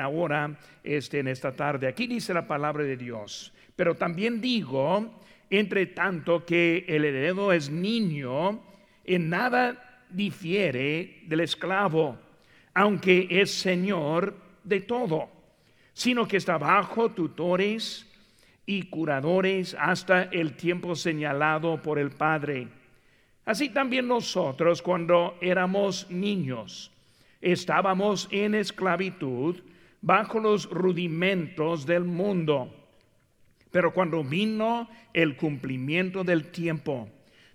ahora 0.00 0.58
este, 0.82 1.20
en 1.20 1.28
esta 1.28 1.54
tarde. 1.54 1.88
Aquí 1.88 2.06
dice 2.06 2.32
la 2.32 2.46
palabra 2.46 2.84
de 2.84 2.96
Dios. 2.96 3.52
Pero 3.74 3.94
también 3.94 4.40
digo, 4.40 5.20
entre 5.50 5.86
tanto 5.86 6.44
que 6.44 6.84
el 6.88 7.04
heredero 7.04 7.52
es 7.52 7.70
niño, 7.70 8.62
en 9.04 9.28
nada 9.28 10.04
difiere 10.10 11.22
del 11.26 11.40
esclavo, 11.40 12.18
aunque 12.74 13.28
es 13.30 13.50
señor 13.50 14.34
de 14.64 14.80
todo, 14.80 15.28
sino 15.92 16.26
que 16.26 16.38
está 16.38 16.58
bajo 16.58 17.10
tutores 17.10 18.06
y 18.64 18.84
curadores 18.84 19.76
hasta 19.78 20.24
el 20.24 20.56
tiempo 20.56 20.94
señalado 20.96 21.80
por 21.82 21.98
el 21.98 22.10
Padre. 22.10 22.68
Así 23.44 23.68
también 23.68 24.08
nosotros 24.08 24.82
cuando 24.82 25.38
éramos 25.40 26.10
niños 26.10 26.90
estábamos 27.40 28.28
en 28.30 28.54
esclavitud 28.54 29.62
bajo 30.00 30.40
los 30.40 30.70
rudimentos 30.70 31.86
del 31.86 32.04
mundo. 32.04 32.72
Pero 33.70 33.92
cuando 33.92 34.24
vino 34.24 34.88
el 35.12 35.36
cumplimiento 35.36 36.24
del 36.24 36.50
tiempo, 36.50 37.08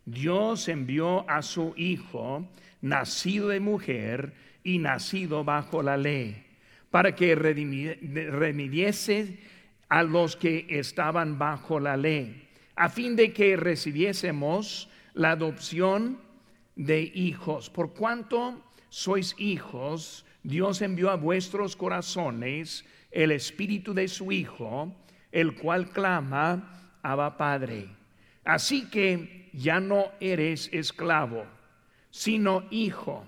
Dios 0.05 0.67
envió 0.67 1.30
a 1.30 1.41
su 1.41 1.73
Hijo, 1.77 2.48
nacido 2.81 3.49
de 3.49 3.59
mujer 3.59 4.34
y 4.63 4.80
nacido 4.80 5.44
bajo 5.44 5.81
la 5.81 5.98
ley, 5.98 6.45
para 6.89 7.16
que 7.16 7.36
redimiese 7.36 9.39
a 9.89 10.03
los 10.03 10.36
que 10.36 10.66
estaban 10.70 11.39
bajo 11.39 11.80
la 11.80 11.98
ley, 11.98 12.48
a 12.75 12.89
fin 12.89 13.16
de 13.16 13.34
que 13.34 13.55
recibiésemos 13.55 14.89
la 15.13 15.31
adopción 15.31 16.20
de 16.75 17.02
hijos. 17.02 17.70
Por 17.70 17.94
cuanto 17.94 18.61
sois 18.91 19.36
hijos, 19.40 20.26
Dios 20.44 20.81
envió 20.81 21.09
a 21.12 21.16
vuestros 21.16 21.77
corazones 21.77 22.86
el 23.09 23.31
espíritu 23.31 23.94
de 23.94 24.09
su 24.09 24.34
Hijo, 24.34 24.94
el 25.31 25.55
cual 25.55 25.90
clama, 25.90 27.00
Abba 27.02 27.38
Padre. 27.38 27.88
Así 28.44 28.89
que 28.89 29.50
ya 29.53 29.80
no 29.80 30.11
eres 30.20 30.70
esclavo, 30.73 31.45
sino 32.09 32.66
hijo. 32.70 33.25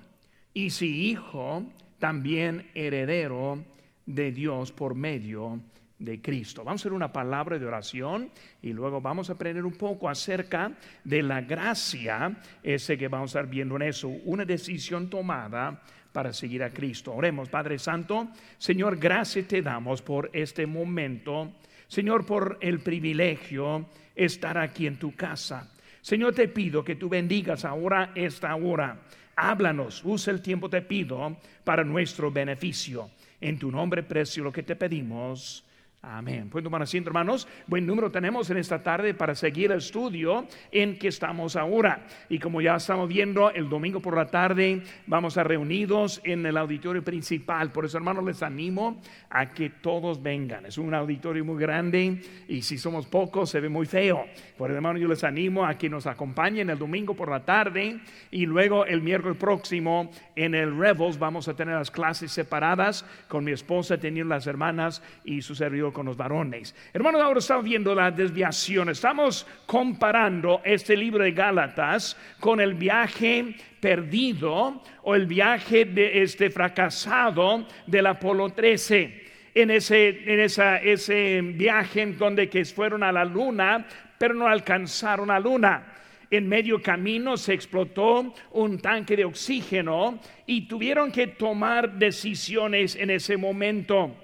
Y 0.53 0.71
si 0.71 1.09
hijo, 1.09 1.63
también 1.97 2.69
heredero 2.75 3.63
de 4.05 4.33
Dios 4.33 4.73
por 4.73 4.95
medio 4.95 5.61
de 6.03 6.21
Cristo. 6.21 6.63
Vamos 6.63 6.81
a 6.81 6.83
hacer 6.83 6.93
una 6.93 7.11
palabra 7.11 7.57
de 7.57 7.65
oración 7.65 8.29
y 8.61 8.73
luego 8.73 8.99
vamos 8.99 9.29
a 9.29 9.33
aprender 9.33 9.65
un 9.65 9.73
poco 9.73 10.09
acerca 10.09 10.73
de 11.03 11.23
la 11.23 11.41
gracia, 11.41 12.35
ese 12.61 12.97
que 12.97 13.07
vamos 13.07 13.33
a 13.33 13.39
estar 13.39 13.49
viendo 13.49 13.77
en 13.77 13.83
eso, 13.83 14.09
una 14.09 14.43
decisión 14.43 15.09
tomada 15.09 15.81
para 16.11 16.33
seguir 16.33 16.61
a 16.61 16.71
Cristo. 16.71 17.13
Oremos, 17.13 17.49
Padre 17.49 17.79
Santo, 17.79 18.27
Señor, 18.57 18.97
gracias 18.97 19.47
te 19.47 19.61
damos 19.61 20.01
por 20.01 20.29
este 20.33 20.67
momento, 20.67 21.53
Señor, 21.87 22.25
por 22.25 22.57
el 22.61 22.79
privilegio 22.81 23.87
estar 24.13 24.57
aquí 24.57 24.87
en 24.87 24.97
tu 24.97 25.15
casa. 25.15 25.71
Señor, 26.01 26.35
te 26.35 26.49
pido 26.49 26.83
que 26.83 26.95
tú 26.95 27.07
bendigas 27.07 27.63
ahora 27.63 28.11
esta 28.13 28.53
hora. 28.55 28.99
Háblanos, 29.35 30.03
usa 30.03 30.33
el 30.33 30.41
tiempo, 30.41 30.69
te 30.69 30.81
pido, 30.81 31.37
para 31.63 31.83
nuestro 31.83 32.29
beneficio. 32.29 33.09
En 33.39 33.57
tu 33.57 33.71
nombre 33.71 34.03
precio 34.03 34.43
lo 34.43 34.51
que 34.51 34.63
te 34.63 34.75
pedimos. 34.75 35.65
Amén. 36.05 36.49
Pues 36.49 36.65
tomar 36.65 36.81
asiento, 36.81 37.09
hermanos. 37.09 37.47
Buen 37.65 37.85
número 37.85 38.11
tenemos 38.11 38.49
en 38.49 38.57
esta 38.57 38.83
tarde 38.83 39.13
para 39.13 39.35
seguir 39.35 39.71
el 39.71 39.77
estudio 39.77 40.45
en 40.69 40.99
que 40.99 41.07
estamos 41.07 41.55
ahora. 41.55 42.05
Y 42.27 42.39
como 42.39 42.59
ya 42.59 42.75
estamos 42.75 43.07
viendo, 43.07 43.49
el 43.51 43.69
domingo 43.69 44.01
por 44.01 44.17
la 44.17 44.25
tarde 44.25 44.83
vamos 45.07 45.37
a 45.37 45.45
reunidos 45.45 46.19
en 46.25 46.45
el 46.45 46.57
auditorio 46.57 47.05
principal. 47.05 47.71
Por 47.71 47.85
eso, 47.85 47.97
hermanos, 47.97 48.25
les 48.25 48.43
animo 48.43 48.99
a 49.29 49.51
que 49.51 49.69
todos 49.69 50.21
vengan. 50.21 50.65
Es 50.65 50.77
un 50.77 50.93
auditorio 50.93 51.45
muy 51.45 51.57
grande 51.57 52.21
y 52.49 52.63
si 52.63 52.77
somos 52.77 53.07
pocos 53.07 53.49
se 53.49 53.61
ve 53.61 53.69
muy 53.69 53.85
feo. 53.85 54.25
Por 54.57 54.71
eso, 54.71 54.75
hermanos, 54.75 55.01
yo 55.01 55.07
les 55.07 55.23
animo 55.23 55.65
a 55.65 55.77
que 55.77 55.89
nos 55.89 56.05
acompañen 56.05 56.69
el 56.69 56.77
domingo 56.77 57.15
por 57.15 57.31
la 57.31 57.45
tarde 57.45 58.01
y 58.29 58.45
luego 58.45 58.85
el 58.85 59.01
miércoles 59.01 59.37
próximo 59.37 60.11
en 60.35 60.53
el 60.53 60.77
Rebels 60.77 61.17
vamos 61.17 61.47
a 61.47 61.55
tener 61.55 61.75
las 61.75 61.91
clases 61.91 62.29
separadas 62.33 63.05
con 63.29 63.45
mi 63.45 63.53
esposa, 63.53 63.97
teniendo 63.97 64.35
las 64.35 64.47
hermanas 64.47 65.01
y 65.23 65.41
su 65.41 65.55
servidor 65.55 65.92
con 65.93 66.07
los 66.07 66.17
varones. 66.17 66.75
Hermanos, 66.91 67.21
ahora 67.21 67.39
estamos 67.39 67.63
viendo 67.63 67.95
la 67.95 68.11
desviación. 68.11 68.89
Estamos 68.89 69.47
comparando 69.65 70.61
este 70.65 70.97
libro 70.97 71.23
de 71.23 71.31
Gálatas 71.31 72.17
con 72.39 72.59
el 72.59 72.73
viaje 72.73 73.55
perdido 73.79 74.81
o 75.03 75.15
el 75.15 75.27
viaje 75.27 75.85
de 75.85 76.23
este 76.23 76.49
fracasado 76.49 77.65
del 77.87 78.07
Apolo 78.07 78.49
13. 78.49 79.23
En 79.55 79.69
ese, 79.69 80.09
en 80.33 80.39
esa, 80.39 80.77
ese 80.77 81.39
viaje 81.41 82.01
en 82.01 82.17
donde 82.17 82.49
que 82.49 82.65
fueron 82.65 83.03
a 83.03 83.11
la 83.11 83.23
luna, 83.23 83.85
pero 84.17 84.33
no 84.33 84.47
alcanzaron 84.47 85.27
la 85.27 85.39
luna 85.39 85.93
en 86.37 86.49
medio 86.49 86.81
camino 86.81 87.37
se 87.37 87.53
explotó 87.53 88.33
un 88.53 88.79
tanque 88.79 89.15
de 89.15 89.23
oxígeno 89.23 90.19
y 90.47 90.67
tuvieron 90.67 91.11
que 91.11 91.27
tomar 91.27 91.93
decisiones 91.99 92.95
en 92.95 93.11
ese 93.11 93.37
momento. 93.37 94.15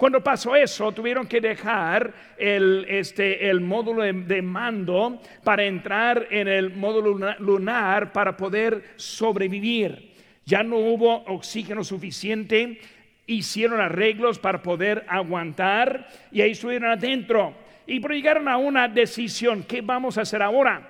Cuando 0.00 0.24
pasó 0.24 0.56
eso, 0.56 0.92
tuvieron 0.92 1.26
que 1.26 1.42
dejar 1.42 2.14
el, 2.38 2.86
este, 2.88 3.50
el 3.50 3.60
módulo 3.60 4.02
de, 4.02 4.40
mando 4.40 5.20
para 5.44 5.62
entrar 5.64 6.26
en 6.30 6.48
el 6.48 6.74
módulo 6.74 7.34
lunar 7.38 8.10
para 8.10 8.34
poder 8.34 8.94
sobrevivir. 8.96 10.14
Ya 10.46 10.62
no 10.62 10.78
hubo 10.78 11.16
oxígeno 11.24 11.84
suficiente, 11.84 12.80
hicieron 13.26 13.78
arreglos 13.78 14.38
para 14.38 14.62
poder 14.62 15.04
aguantar 15.06 16.08
y 16.32 16.40
ahí 16.40 16.52
estuvieron 16.52 16.92
adentro. 16.92 17.54
Y 17.86 18.00
llegaron 18.00 18.48
a 18.48 18.56
una 18.56 18.88
decisión, 18.88 19.64
¿qué 19.64 19.82
vamos 19.82 20.16
a 20.16 20.22
hacer 20.22 20.40
ahora? 20.40 20.80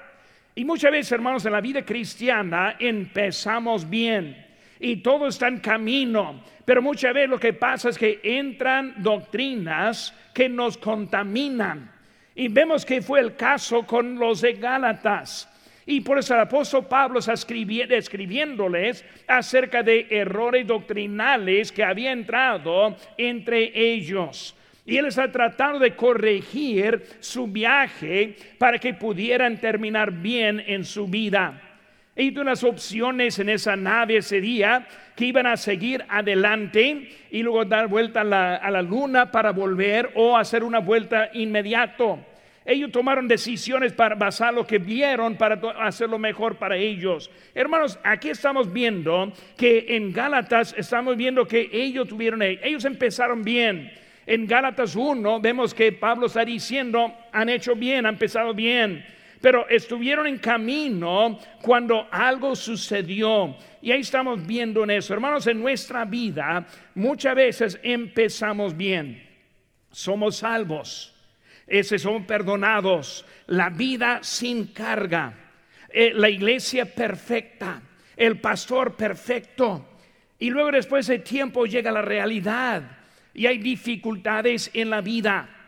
Y 0.54 0.64
muchas 0.64 0.92
veces, 0.92 1.10
hermanos, 1.10 1.44
en 1.44 1.50
la 1.50 1.60
vida 1.60 1.84
cristiana 1.84 2.76
empezamos 2.78 3.90
bien 3.90 4.49
y 4.80 4.96
todo 4.96 5.28
está 5.28 5.48
en 5.48 5.58
camino. 5.58 6.42
Pero 6.64 6.82
muchas 6.82 7.14
veces 7.14 7.30
lo 7.30 7.38
que 7.38 7.52
pasa 7.52 7.90
es 7.90 7.98
que 7.98 8.20
entran 8.22 8.94
doctrinas 8.96 10.14
que 10.34 10.48
nos 10.48 10.78
contaminan. 10.78 11.92
Y 12.34 12.48
vemos 12.48 12.86
que 12.86 13.02
fue 13.02 13.20
el 13.20 13.36
caso 13.36 13.86
con 13.86 14.18
los 14.18 14.40
de 14.40 14.54
Gálatas. 14.54 15.46
Y 15.84 16.00
por 16.00 16.18
eso 16.18 16.34
el 16.34 16.40
apóstol 16.40 16.86
Pablo 16.86 17.18
está 17.18 17.34
escribiéndoles 17.34 19.04
acerca 19.26 19.82
de 19.82 20.06
errores 20.08 20.66
doctrinales 20.66 21.72
que 21.72 21.82
había 21.82 22.12
entrado 22.12 22.96
entre 23.18 23.72
ellos. 23.74 24.56
Y 24.86 24.96
él 24.96 25.06
está 25.06 25.30
tratando 25.30 25.78
de 25.78 25.94
corregir 25.94 27.02
su 27.20 27.46
viaje 27.46 28.36
para 28.58 28.78
que 28.78 28.94
pudieran 28.94 29.60
terminar 29.60 30.10
bien 30.10 30.62
en 30.66 30.84
su 30.84 31.06
vida. 31.06 31.69
Y 32.16 32.36
unas 32.36 32.64
opciones 32.64 33.38
en 33.38 33.48
esa 33.48 33.76
nave 33.76 34.16
ese 34.16 34.40
día 34.40 34.86
que 35.14 35.26
iban 35.26 35.46
a 35.46 35.56
seguir 35.56 36.04
adelante 36.08 37.08
y 37.30 37.42
luego 37.42 37.64
dar 37.64 37.86
vuelta 37.86 38.22
a 38.22 38.24
la, 38.24 38.82
luna 38.82 39.30
para 39.30 39.52
volver 39.52 40.10
o 40.14 40.36
hacer 40.36 40.64
una 40.64 40.80
vuelta 40.80 41.30
inmediato. 41.32 42.18
Ellos 42.64 42.90
tomaron 42.90 43.26
decisiones 43.26 43.92
para 43.92 44.16
basar 44.16 44.52
lo 44.52 44.66
que 44.66 44.78
vieron 44.78 45.36
para 45.36 45.60
hacerlo 45.80 46.18
mejor 46.18 46.56
para 46.56 46.76
ellos. 46.76 47.30
Hermanos, 47.54 47.98
aquí 48.02 48.30
estamos 48.30 48.70
viendo 48.72 49.32
que 49.56 49.86
en 49.88 50.12
Gálatas 50.12 50.74
estamos 50.76 51.16
viendo 51.16 51.46
que 51.46 51.70
ellos 51.72 52.08
tuvieron, 52.08 52.42
ellos 52.42 52.84
empezaron 52.84 53.42
bien. 53.42 53.90
En 54.26 54.46
Gálatas 54.46 54.94
1 54.94 55.40
vemos 55.40 55.72
que 55.72 55.92
Pablo 55.92 56.26
está 56.26 56.44
diciendo, 56.44 57.14
han 57.32 57.48
hecho 57.48 57.74
bien, 57.74 58.04
han 58.04 58.14
empezado 58.14 58.52
bien 58.52 59.04
pero 59.40 59.68
estuvieron 59.68 60.26
en 60.26 60.38
camino 60.38 61.38
cuando 61.62 62.06
algo 62.10 62.54
sucedió. 62.54 63.56
Y 63.80 63.90
ahí 63.90 64.00
estamos 64.00 64.46
viendo 64.46 64.84
en 64.84 64.90
eso. 64.90 65.14
Hermanos, 65.14 65.46
en 65.46 65.60
nuestra 65.60 66.04
vida 66.04 66.66
muchas 66.94 67.34
veces 67.34 67.80
empezamos 67.82 68.76
bien. 68.76 69.26
Somos 69.90 70.36
salvos. 70.36 71.14
Ese 71.66 71.98
son 71.98 72.26
perdonados. 72.26 73.24
La 73.46 73.70
vida 73.70 74.18
sin 74.22 74.66
carga. 74.68 75.34
Eh, 75.88 76.12
la 76.14 76.28
iglesia 76.28 76.84
perfecta. 76.84 77.80
El 78.16 78.40
pastor 78.40 78.94
perfecto. 78.94 79.86
Y 80.38 80.50
luego 80.50 80.70
después 80.70 81.06
de 81.06 81.20
tiempo 81.20 81.64
llega 81.64 81.90
la 81.90 82.02
realidad. 82.02 82.82
Y 83.32 83.46
hay 83.46 83.56
dificultades 83.58 84.70
en 84.74 84.90
la 84.90 85.00
vida 85.00 85.59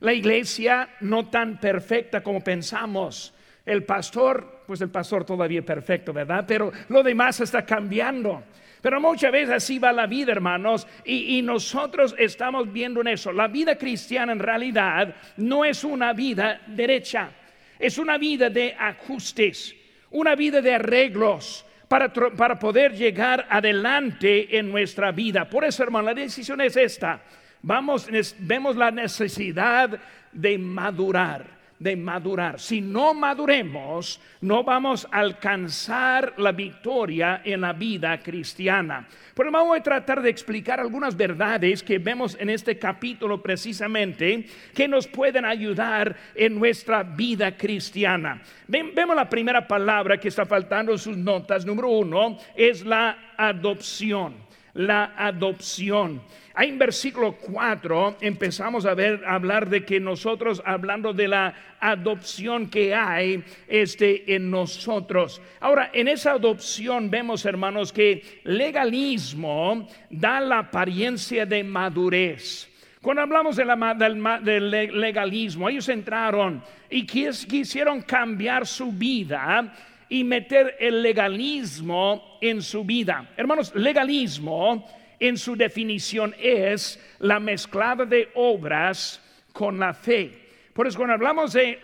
la 0.00 0.12
iglesia 0.12 0.88
no 1.00 1.28
tan 1.28 1.58
perfecta 1.58 2.22
como 2.22 2.40
pensamos. 2.40 3.34
El 3.64 3.84
pastor, 3.84 4.62
pues 4.66 4.80
el 4.80 4.90
pastor 4.90 5.24
todavía 5.24 5.60
es 5.60 5.64
perfecto, 5.66 6.12
¿verdad? 6.12 6.44
Pero 6.46 6.72
lo 6.88 7.02
demás 7.02 7.40
está 7.40 7.64
cambiando. 7.64 8.44
Pero 8.80 9.00
muchas 9.00 9.32
veces 9.32 9.54
así 9.54 9.78
va 9.78 9.92
la 9.92 10.06
vida, 10.06 10.32
hermanos, 10.32 10.86
y, 11.04 11.38
y, 11.38 11.42
nosotros 11.42 12.14
estamos 12.18 12.72
viendo 12.72 13.00
en 13.00 13.08
eso. 13.08 13.32
La 13.32 13.48
vida 13.48 13.76
cristiana 13.76 14.32
en 14.32 14.38
realidad 14.38 15.16
no 15.38 15.64
es 15.64 15.82
una 15.82 16.12
vida 16.12 16.60
derecha, 16.68 17.30
es 17.78 17.98
una 17.98 18.18
vida 18.18 18.48
de 18.48 18.76
ajustes, 18.78 19.74
una 20.10 20.36
vida 20.36 20.60
de 20.60 20.74
arreglos, 20.74 21.66
para, 21.88 22.12
para 22.12 22.58
poder 22.58 22.94
llegar 22.94 23.46
adelante 23.48 24.56
en 24.56 24.70
nuestra 24.70 25.12
vida. 25.12 25.48
Por 25.48 25.64
eso, 25.64 25.82
hermano, 25.82 26.06
la 26.06 26.14
decisión 26.14 26.60
es 26.60 26.76
esta. 26.76 27.20
Vamos, 27.62 28.08
vemos 28.38 28.76
la 28.76 28.90
necesidad 28.90 29.98
de 30.32 30.58
madurar 30.58 31.56
de 31.78 31.96
madurar. 31.96 32.58
Si 32.58 32.80
no 32.80 33.14
maduremos, 33.14 34.20
no 34.40 34.64
vamos 34.64 35.06
a 35.10 35.20
alcanzar 35.20 36.34
la 36.38 36.52
victoria 36.52 37.42
en 37.44 37.60
la 37.60 37.72
vida 37.72 38.18
cristiana. 38.18 39.06
Pero 39.34 39.52
vamos 39.52 39.78
a 39.78 39.82
tratar 39.82 40.22
de 40.22 40.30
explicar 40.30 40.80
algunas 40.80 41.16
verdades 41.16 41.82
que 41.82 41.98
vemos 41.98 42.36
en 42.40 42.50
este 42.50 42.78
capítulo 42.78 43.42
precisamente 43.42 44.46
que 44.74 44.88
nos 44.88 45.06
pueden 45.06 45.44
ayudar 45.44 46.16
en 46.34 46.58
nuestra 46.58 47.02
vida 47.02 47.56
cristiana. 47.56 48.40
Vemos 48.66 49.14
la 49.14 49.28
primera 49.28 49.66
palabra 49.66 50.18
que 50.18 50.28
está 50.28 50.46
faltando 50.46 50.92
en 50.92 50.98
sus 50.98 51.16
notas. 51.16 51.66
Número 51.66 51.88
uno 51.88 52.38
es 52.54 52.84
la 52.84 53.34
adopción. 53.36 54.45
La 54.76 55.12
adopción. 55.16 56.22
Ahí 56.54 56.70
en 56.70 56.78
versículo 56.78 57.32
4 57.32 58.16
empezamos 58.22 58.86
a 58.86 58.94
ver 58.94 59.22
hablar 59.26 59.68
de 59.68 59.84
que 59.84 60.00
nosotros 60.00 60.62
hablando 60.64 61.12
de 61.12 61.28
la 61.28 61.54
adopción 61.80 62.70
que 62.70 62.94
hay 62.94 63.44
este 63.68 64.34
en 64.34 64.50
nosotros. 64.50 65.42
Ahora, 65.60 65.90
en 65.92 66.08
esa 66.08 66.32
adopción 66.32 67.10
vemos, 67.10 67.44
hermanos, 67.44 67.92
que 67.92 68.40
legalismo 68.44 69.86
da 70.08 70.40
la 70.40 70.60
apariencia 70.60 71.44
de 71.44 71.62
madurez. 71.62 72.70
Cuando 73.02 73.22
hablamos 73.22 73.56
de 73.56 73.64
la, 73.64 74.40
del, 74.42 74.70
legalismo, 75.00 75.68
ellos 75.68 75.88
entraron 75.90 76.62
y 76.88 77.06
quisieron 77.06 78.00
cambiar 78.00 78.66
su 78.66 78.90
vida 78.90 79.72
y 80.08 80.24
meter 80.24 80.76
el 80.78 81.02
legalismo 81.02 82.38
en 82.40 82.62
su 82.62 82.84
vida. 82.84 83.30
Hermanos, 83.36 83.74
legalismo 83.74 84.86
en 85.18 85.36
su 85.36 85.56
definición 85.56 86.34
es 86.38 87.02
la 87.20 87.40
mezclada 87.40 88.04
de 88.04 88.30
obras 88.34 89.20
con 89.52 89.78
la 89.78 89.94
fe. 89.94 90.46
Por 90.72 90.86
eso 90.86 90.98
cuando 90.98 91.14
hablamos 91.14 91.54
de, 91.54 91.78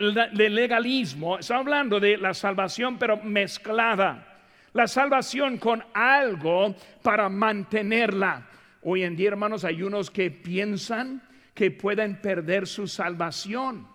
legalismo, 0.51 1.39
estamos 1.39 1.67
hablando 1.67 1.99
de 1.99 2.19
la 2.19 2.35
salvación 2.35 2.99
pero 2.99 3.17
mezclada. 3.17 4.29
La 4.75 4.87
salvación 4.87 5.59
con 5.59 5.83
algo 5.95 6.75
para 7.03 7.29
mantenerla. 7.29 8.47
Hoy 8.83 9.03
en 9.03 9.17
día, 9.17 9.29
hermanos, 9.29 9.65
hay 9.65 9.83
unos 9.83 10.11
que 10.11 10.31
piensan 10.31 11.23
que 11.55 11.71
pueden 11.71 12.21
perder 12.21 12.67
su 12.67 12.87
salvación. 12.87 13.87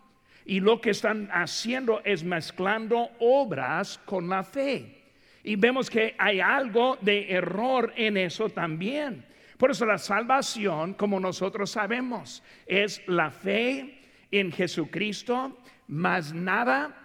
Y 0.48 0.62
lo 0.62 0.80
que 0.80 0.92
están 0.92 1.30
haciendo 1.34 2.02
es 2.06 2.24
mezclando 2.24 3.12
obras 3.20 4.00
con 4.06 4.30
la 4.30 4.44
fe. 4.44 5.04
Y 5.44 5.58
vemos 5.58 5.90
que 5.90 6.16
hay 6.18 6.40
algo 6.40 6.98
de 7.02 7.30
error 7.34 7.92
en 7.98 8.16
eso 8.16 8.48
también. 8.48 9.26
Por 9.58 9.72
eso 9.72 9.86
la 9.86 9.98
salvación, 9.98 10.94
como 10.94 11.20
nosotros 11.20 11.72
sabemos, 11.72 12.42
es 12.66 13.06
la 13.08 13.30
fe 13.30 14.00
en 14.32 14.54
Jesucristo, 14.54 15.58
más 15.88 16.34
nada, 16.34 16.96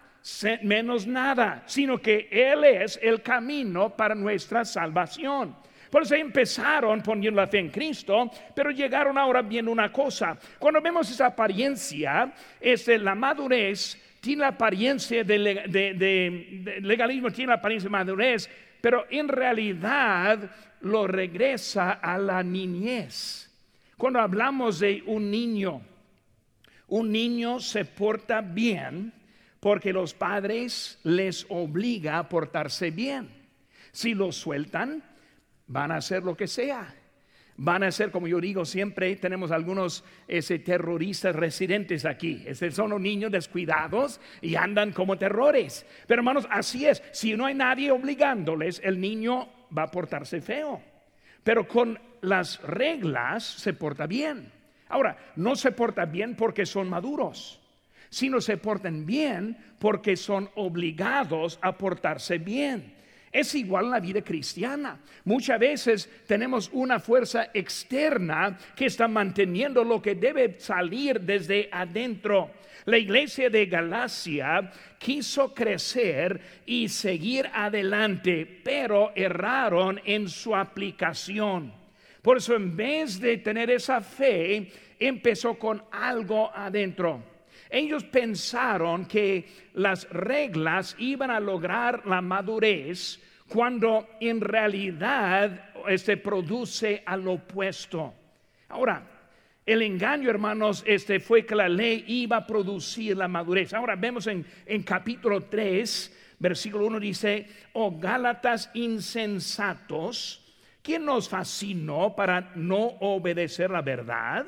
menos 0.62 1.08
nada, 1.08 1.64
sino 1.66 1.98
que 1.98 2.28
Él 2.30 2.62
es 2.62 2.96
el 3.02 3.22
camino 3.22 3.96
para 3.96 4.14
nuestra 4.14 4.64
salvación. 4.64 5.56
Por 5.92 6.04
eso 6.04 6.14
empezaron 6.14 7.02
poniendo 7.02 7.38
la 7.38 7.46
fe 7.46 7.58
en 7.58 7.68
Cristo, 7.68 8.30
pero 8.56 8.70
llegaron 8.70 9.18
ahora 9.18 9.42
viendo 9.42 9.70
una 9.70 9.92
cosa. 9.92 10.38
Cuando 10.58 10.80
vemos 10.80 11.10
esa 11.10 11.26
apariencia, 11.26 12.32
es 12.58 12.88
la 12.88 13.14
madurez 13.14 13.98
tiene 14.22 14.42
la 14.42 14.48
apariencia 14.48 15.24
de, 15.24 16.80
legalismo, 16.80 17.32
tiene 17.32 17.48
la 17.48 17.56
apariencia 17.56 17.88
de 17.88 17.90
madurez, 17.90 18.48
pero 18.80 19.04
en 19.10 19.26
realidad 19.26 20.48
lo 20.80 21.08
regresa 21.08 21.94
a 21.94 22.16
la 22.18 22.40
niñez. 22.44 23.50
Cuando 23.96 24.20
hablamos 24.20 24.78
de 24.78 25.02
un 25.06 25.28
niño, 25.28 25.82
un 26.86 27.10
niño 27.10 27.58
se 27.58 27.84
porta 27.84 28.40
bien 28.42 29.12
porque 29.58 29.92
los 29.92 30.14
padres 30.14 31.00
les 31.02 31.44
obliga 31.48 32.18
a 32.18 32.28
portarse 32.28 32.92
bien. 32.92 33.28
Si 33.90 34.14
lo 34.14 34.30
sueltan, 34.30 35.02
van 35.72 35.90
a 35.90 35.96
hacer 35.96 36.22
lo 36.22 36.36
que 36.36 36.46
sea 36.46 36.94
van 37.56 37.82
a 37.82 37.92
ser, 37.92 38.10
como 38.10 38.26
yo 38.26 38.40
digo 38.40 38.64
siempre, 38.64 39.14
tenemos 39.16 39.50
algunos 39.50 40.04
ese, 40.26 40.58
terroristas 40.58 41.34
residentes 41.36 42.04
aquí. 42.04 42.44
son 42.70 42.90
los 42.90 43.00
niños 43.00 43.30
descuidados 43.30 44.20
y 44.40 44.54
andan 44.56 44.92
como 44.92 45.18
terrores. 45.18 45.86
Pero 46.06 46.20
hermanos, 46.20 46.46
así 46.50 46.86
es. 46.86 47.02
Si 47.12 47.36
no 47.36 47.46
hay 47.46 47.54
nadie 47.54 47.90
obligándoles, 47.90 48.80
el 48.82 49.00
niño 49.00 49.48
va 49.76 49.84
a 49.84 49.90
portarse 49.90 50.40
feo. 50.40 50.80
Pero 51.44 51.66
con 51.68 51.98
las 52.20 52.60
reglas 52.62 53.44
se 53.44 53.74
porta 53.74 54.06
bien. 54.06 54.50
Ahora, 54.88 55.16
no 55.36 55.56
se 55.56 55.72
porta 55.72 56.04
bien 56.04 56.36
porque 56.36 56.66
son 56.66 56.88
maduros, 56.88 57.60
sino 58.10 58.40
se 58.40 58.56
portan 58.56 59.06
bien 59.06 59.56
porque 59.78 60.16
son 60.16 60.50
obligados 60.54 61.58
a 61.62 61.76
portarse 61.78 62.38
bien. 62.38 63.01
Es 63.32 63.54
igual 63.54 63.90
la 63.90 63.98
vida 63.98 64.20
cristiana. 64.20 65.00
Muchas 65.24 65.58
veces 65.58 66.10
tenemos 66.26 66.68
una 66.72 67.00
fuerza 67.00 67.48
externa 67.54 68.58
que 68.76 68.86
está 68.86 69.08
manteniendo 69.08 69.82
lo 69.82 70.02
que 70.02 70.14
debe 70.14 70.60
salir 70.60 71.18
desde 71.18 71.70
adentro. 71.72 72.50
La 72.84 72.98
iglesia 72.98 73.48
de 73.48 73.66
Galacia 73.66 74.70
quiso 74.98 75.54
crecer 75.54 76.40
y 76.66 76.88
seguir 76.88 77.48
adelante, 77.54 78.60
pero 78.62 79.12
erraron 79.14 79.98
en 80.04 80.28
su 80.28 80.54
aplicación. 80.54 81.72
Por 82.20 82.36
eso 82.36 82.54
en 82.54 82.76
vez 82.76 83.18
de 83.18 83.38
tener 83.38 83.70
esa 83.70 84.02
fe, 84.02 84.70
empezó 84.98 85.58
con 85.58 85.82
algo 85.90 86.50
adentro. 86.54 87.31
Ellos 87.72 88.04
pensaron 88.04 89.06
que 89.06 89.46
las 89.72 90.06
reglas 90.10 90.94
iban 90.98 91.30
a 91.30 91.40
lograr 91.40 92.06
la 92.06 92.20
madurez 92.20 93.18
cuando 93.48 94.10
en 94.20 94.42
realidad 94.42 95.70
este, 95.88 96.18
produce 96.18 97.02
al 97.06 97.26
opuesto. 97.26 98.12
Ahora, 98.68 99.02
el 99.64 99.80
engaño, 99.80 100.28
hermanos, 100.28 100.84
este 100.86 101.18
fue 101.18 101.46
que 101.46 101.54
la 101.54 101.68
ley 101.68 102.04
iba 102.08 102.36
a 102.36 102.46
producir 102.46 103.16
la 103.16 103.26
madurez. 103.26 103.72
Ahora 103.72 103.96
vemos 103.96 104.26
en, 104.26 104.44
en 104.66 104.82
capítulo 104.82 105.44
3, 105.44 106.36
versículo 106.40 106.84
1 106.86 107.00
dice, 107.00 107.46
oh 107.72 107.98
Gálatas 107.98 108.70
insensatos, 108.74 110.44
¿quién 110.82 111.06
nos 111.06 111.26
fascinó 111.26 112.14
para 112.14 112.52
no 112.54 112.98
obedecer 113.00 113.70
la 113.70 113.80
verdad? 113.80 114.44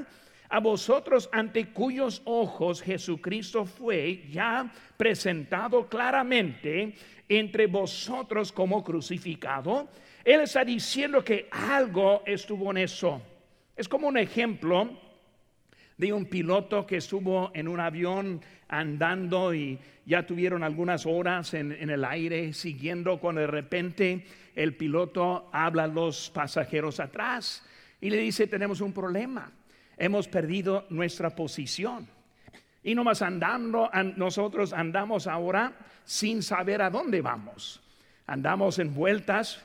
A 0.54 0.60
vosotros 0.60 1.28
ante 1.32 1.70
cuyos 1.70 2.22
ojos 2.26 2.81
Jesucristo 2.81 3.64
fue 3.64 4.22
ya 4.31 4.72
presentado 4.96 5.88
claramente 5.88 6.94
entre 7.29 7.67
vosotros 7.67 8.52
como 8.52 8.84
crucificado. 8.84 9.88
Él 10.24 10.43
está 10.43 10.64
diciendo 10.64 11.24
que 11.24 11.48
algo 11.50 12.22
estuvo 12.24 12.70
en 12.70 12.76
eso. 12.76 13.20
Es 13.74 13.88
como 13.88 14.06
un 14.06 14.17
ejemplo 14.17 14.96
de 15.96 16.12
un 16.12 16.26
piloto 16.26 16.86
que 16.86 16.98
estuvo 16.98 17.50
en 17.52 17.67
un 17.67 17.81
avión 17.81 18.40
andando 18.69 19.52
y 19.52 19.76
ya 20.06 20.24
tuvieron 20.24 20.62
algunas 20.62 21.05
horas 21.05 21.52
en, 21.55 21.72
el 21.72 22.05
aire 22.05 22.52
siguiendo 22.52 23.19
cuando 23.19 23.40
de 23.40 23.48
repente 23.48 24.24
el 24.55 24.76
piloto 24.76 25.48
habla 25.52 25.82
a 25.82 25.88
los 25.88 26.31
pasajeros 26.31 27.00
atrás 27.00 27.67
y 28.00 28.08
le 28.08 28.19
dice 28.19 28.46
tenemos 28.46 28.81
un 28.81 28.93
problema 28.93 29.50
hemos 29.96 30.29
perdido 30.29 30.86
nuestra 30.91 31.31
posición. 31.31 32.08
Y 32.82 32.94
nomás 32.94 33.22
andando, 33.22 33.91
nosotros 34.17 34.72
andamos 34.72 35.27
ahora 35.27 35.72
sin 36.05 36.43
saber 36.43 36.82
a 36.82 36.91
dónde 36.91 37.22
vamos. 37.22 37.81
Andamos 38.27 38.79
en 38.79 38.94
vueltas, 38.94 39.60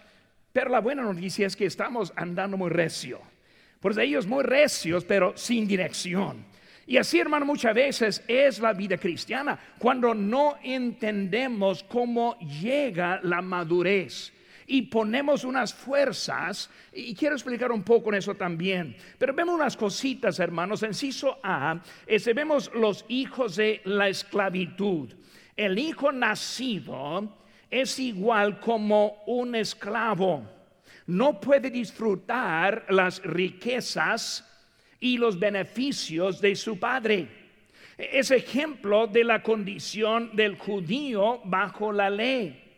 pero 0.54 0.70
la 0.70 0.80
buena 0.80 1.04
noticia 1.04 1.48
es 1.48 1.56
que 1.56 1.66
estamos 1.66 2.14
andando 2.16 2.58
muy 2.58 2.70
recio. 2.70 3.20
Pues 3.80 3.98
ellos 3.98 4.26
muy 4.26 4.44
recios, 4.44 5.06
pero 5.06 5.36
sin 5.36 5.68
dirección. 5.68 6.46
Y 6.86 6.98
así, 6.98 7.20
hermano, 7.20 7.46
muchas 7.46 7.76
veces 7.76 8.24
es 8.28 8.60
la 8.60 8.74
vida 8.74 8.98
cristiana, 8.98 9.60
cuando 9.78 10.14
no 10.16 10.56
entendemos 10.64 11.84
cómo 11.84 12.38
llega 12.40 13.20
la 13.22 13.42
madurez 13.42 14.34
y 14.72 14.84
ponemos 14.84 15.44
unas 15.44 15.74
fuerzas, 15.74 16.70
y 16.94 17.16
quiero 17.16 17.36
explicar 17.36 17.72
un 17.72 17.82
poco 17.82 18.10
en 18.10 18.20
eso 18.20 18.36
también, 18.36 18.96
pero 19.18 19.34
vemos 19.34 19.56
unas 19.56 19.76
cositas, 19.76 20.40
hermanos. 20.40 20.84
Enciso 20.84 21.40
A, 21.42 21.82
ese, 22.06 22.34
vemos 22.34 22.70
los 22.76 23.04
hijos 23.08 23.56
de 23.56 23.82
la 23.86 24.10
esclavitud. 24.10 25.12
El 25.58 25.80
hijo 25.80 26.12
nacido 26.12 27.36
es 27.72 27.98
igual 27.98 28.60
como 28.60 29.24
un 29.26 29.56
esclavo. 29.56 30.48
No 31.08 31.42
puede 31.42 31.72
disfrutar 31.72 32.86
las 32.90 33.24
riquezas 33.24 34.48
y 35.00 35.18
los 35.18 35.40
beneficios 35.40 36.40
de 36.42 36.56
su 36.56 36.80
padre. 36.80 37.28
Es 37.98 38.30
ejemplo 38.30 39.08
de 39.08 39.24
la 39.24 39.42
condición 39.42 40.36
del 40.36 40.60
judío 40.60 41.42
bajo 41.44 41.92
la 41.92 42.12
ley. 42.12 42.69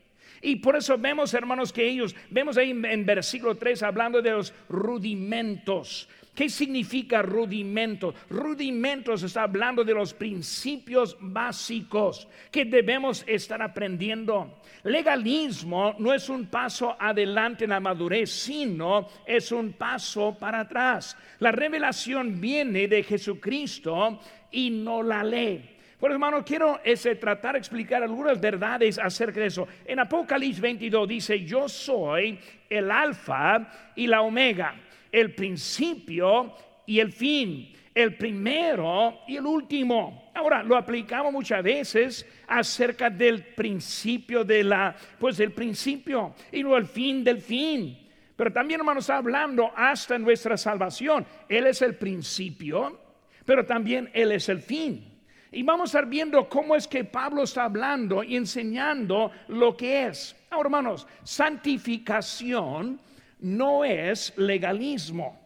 Y 0.41 0.57
por 0.57 0.75
eso 0.75 0.98
vemos, 0.98 1.33
hermanos, 1.33 1.71
que 1.71 1.88
ellos, 1.88 2.15
vemos 2.29 2.57
ahí 2.57 2.71
en, 2.71 3.05
versículo 3.05 3.55
3 3.55 3.83
hablando 3.83 4.21
de 4.21 4.31
los 4.31 4.53
rudimentos. 4.69 6.10
¿Qué 6.33 6.50
significa 6.50 7.21
rudimentos? 7.21 8.15
Rudimentos 8.29 9.21
está 9.21 9.43
hablando 9.43 9.83
de 9.83 9.93
los 9.93 10.13
principios 10.13 11.17
básicos 11.19 12.27
que 12.50 12.63
debemos 12.63 13.24
estar 13.27 13.62
aprendiendo. 13.62 14.62
Legalismo 14.83 15.93
no 16.00 16.13
es 16.13 16.29
un 16.29 16.45
paso 16.48 16.95
adelante 16.98 17.65
en 17.65 17.71
la 17.71 17.81
madurez, 17.81 18.31
sino 18.31 19.07
es 19.25 19.51
un 19.51 19.74
paso 19.74 20.38
para 20.39 20.62
atrás. 20.62 21.17
La 21.39 21.51
revelación 21.51 22.39
viene 22.39 22.88
de 22.88 23.03
Jesucristo 23.03 24.19
y 24.51 24.69
no 24.69 25.03
la 25.03 25.24
ley. 25.24 25.80
Por 26.01 26.12
hermano, 26.12 26.43
quiero 26.43 26.79
ese, 26.84 27.15
tratar 27.15 27.53
de 27.53 27.60
explicar 27.60 28.01
algunas 28.01 28.41
verdades 28.41 28.98
acerca 28.98 29.39
de 29.39 29.46
eso. 29.46 29.67
En 29.86 30.00
Apocalipsis 30.00 30.60
22 30.60 31.08
dice, 31.08 31.46
yo 31.46 31.70
soy 31.70 32.39
el 32.67 32.89
alfa 32.89 33.91
y 33.96 34.08
la 34.08 34.24
omega, 34.24 34.74
el 35.12 35.36
principio 35.36 36.55
y 36.88 37.00
el 37.00 37.13
fin, 37.13 37.72
el 37.93 38.15
primero 38.15 39.20
y 39.27 39.38
el 39.38 39.46
último. 39.46 40.31
Ahora, 40.34 40.63
lo 40.63 40.75
aplicamos 40.75 41.31
muchas 41.31 41.62
veces 41.62 42.27
acerca 42.48 43.12
del 43.12 43.43
principio 43.53 44.43
de 44.43 44.63
la, 44.63 44.96
pues 45.20 45.38
del 45.38 45.51
principio 45.51 46.34
y 46.51 46.63
luego 46.63 46.77
el 46.77 46.88
fin 46.88 47.24
del 47.24 47.41
fin. 47.41 48.10
Pero 48.36 48.51
también, 48.51 48.79
hermanos, 48.79 49.03
está 49.03 49.17
hablando 49.17 49.72
hasta 49.75 50.17
nuestra 50.17 50.58
salvación. 50.58 51.27
Él 51.48 51.67
es 51.67 51.84
el 51.84 51.93
principio, 51.93 53.00
pero 53.46 53.67
también 53.67 54.10
Él 54.15 54.31
es 54.31 54.50
el 54.50 54.62
fin. 54.62 55.11
Y 55.51 55.63
vamos 55.63 55.89
a 55.89 55.98
estar 55.98 56.10
viendo 56.10 56.48
cómo 56.48 56.75
es 56.75 56.88
que 56.88 57.03
Pablo 57.03 57.43
está 57.43 57.65
hablando 57.65 58.24
y 58.24 58.38
enseñando 58.38 59.31
lo 59.50 59.75
que 59.75 60.08
es. 60.08 60.36
Ahora, 60.50 60.67
hermanos, 60.67 61.08
santificación 61.24 63.01
no 63.41 63.84
es 63.84 64.34
legalismo. 64.38 65.41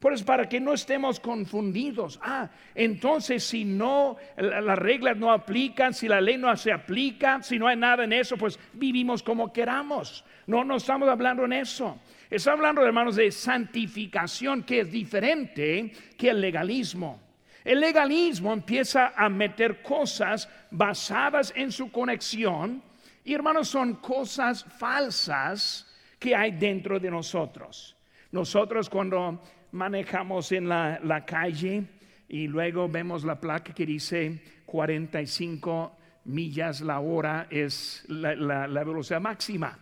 Pues 0.00 0.22
para 0.22 0.48
que 0.48 0.60
no 0.60 0.74
estemos 0.74 1.20
confundidos. 1.20 2.18
Ah, 2.22 2.50
entonces 2.74 3.44
si 3.44 3.64
no, 3.64 4.16
las 4.36 4.78
reglas 4.78 5.16
no 5.16 5.32
aplican, 5.32 5.94
si 5.94 6.06
la 6.06 6.20
ley 6.20 6.36
no 6.36 6.54
se 6.56 6.72
aplica, 6.72 7.42
si 7.42 7.58
no 7.58 7.66
hay 7.66 7.76
nada 7.76 8.04
en 8.04 8.12
eso, 8.12 8.36
pues 8.36 8.58
vivimos 8.72 9.22
como 9.22 9.52
queramos. 9.52 10.24
No, 10.46 10.64
no 10.64 10.76
estamos 10.76 11.08
hablando 11.08 11.44
en 11.44 11.54
eso. 11.54 11.98
Estamos 12.28 12.58
hablando, 12.58 12.84
hermanos, 12.84 13.16
de 13.16 13.30
santificación 13.30 14.64
que 14.64 14.80
es 14.80 14.90
diferente 14.90 15.92
que 16.18 16.30
el 16.30 16.40
legalismo. 16.40 17.25
El 17.66 17.80
legalismo 17.80 18.52
empieza 18.52 19.12
a 19.16 19.28
meter 19.28 19.82
cosas 19.82 20.48
basadas 20.70 21.52
en 21.56 21.72
su 21.72 21.90
conexión 21.90 22.80
y 23.24 23.34
hermanos 23.34 23.66
son 23.66 23.94
cosas 23.94 24.62
falsas 24.78 25.84
que 26.16 26.36
hay 26.36 26.52
dentro 26.52 27.00
de 27.00 27.10
nosotros. 27.10 27.96
Nosotros 28.30 28.88
cuando 28.88 29.42
manejamos 29.72 30.52
en 30.52 30.68
la, 30.68 31.24
calle 31.26 31.82
y 32.28 32.46
luego 32.46 32.88
vemos 32.88 33.24
la 33.24 33.40
placa 33.40 33.74
que 33.74 33.84
dice 33.84 34.40
45 34.64 35.96
millas 36.26 36.80
la 36.82 37.00
hora 37.00 37.48
es 37.50 38.04
la, 38.06 38.68
velocidad 38.84 39.20
máxima 39.20 39.76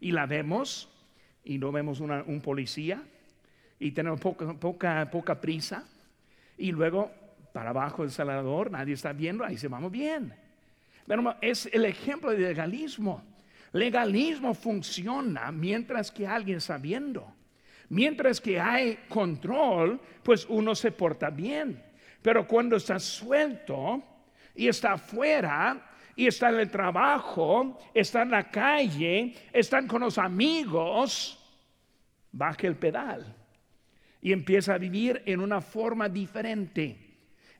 y 0.00 0.10
la 0.10 0.26
vemos 0.26 0.88
y 1.44 1.56
no 1.56 1.70
vemos 1.70 2.00
un 2.00 2.40
policía 2.42 3.00
y 3.78 3.92
tenemos 3.92 4.18
poca, 4.18 4.54
poca, 4.54 5.08
poca 5.08 5.40
prisa 5.40 5.86
y 6.56 6.72
luego 6.72 7.12
para 7.58 7.70
abajo 7.70 8.02
del 8.02 8.12
salador, 8.12 8.70
nadie 8.70 8.94
está 8.94 9.12
viendo, 9.12 9.44
ahí 9.44 9.58
se 9.58 9.66
vamos 9.66 9.90
bien. 9.90 10.32
Pero 11.04 11.34
es 11.40 11.68
el 11.72 11.86
ejemplo 11.86 12.30
de 12.30 12.38
legalismo. 12.38 13.24
Legalismo 13.72 14.54
funciona 14.54 15.50
mientras 15.50 16.12
que 16.12 16.24
alguien 16.24 16.58
está 16.58 16.78
viendo. 16.78 17.34
Mientras 17.88 18.40
que 18.40 18.60
hay 18.60 19.00
control, 19.08 20.00
pues 20.22 20.46
uno 20.48 20.72
se 20.76 20.92
porta 20.92 21.30
bien. 21.30 21.82
Pero 22.22 22.46
cuando 22.46 22.76
está 22.76 23.00
suelto 23.00 24.04
y 24.54 24.68
está 24.68 24.92
afuera 24.92 25.84
y 26.14 26.28
está 26.28 26.50
en 26.50 26.60
el 26.60 26.70
trabajo, 26.70 27.76
está 27.92 28.22
en 28.22 28.30
la 28.30 28.48
calle, 28.52 29.34
están 29.52 29.88
con 29.88 30.02
los 30.02 30.16
amigos, 30.16 31.44
baja 32.30 32.68
el 32.68 32.76
pedal 32.76 33.34
y 34.22 34.30
empieza 34.30 34.74
a 34.74 34.78
vivir 34.78 35.24
en 35.26 35.40
una 35.40 35.60
forma 35.60 36.08
diferente. 36.08 37.07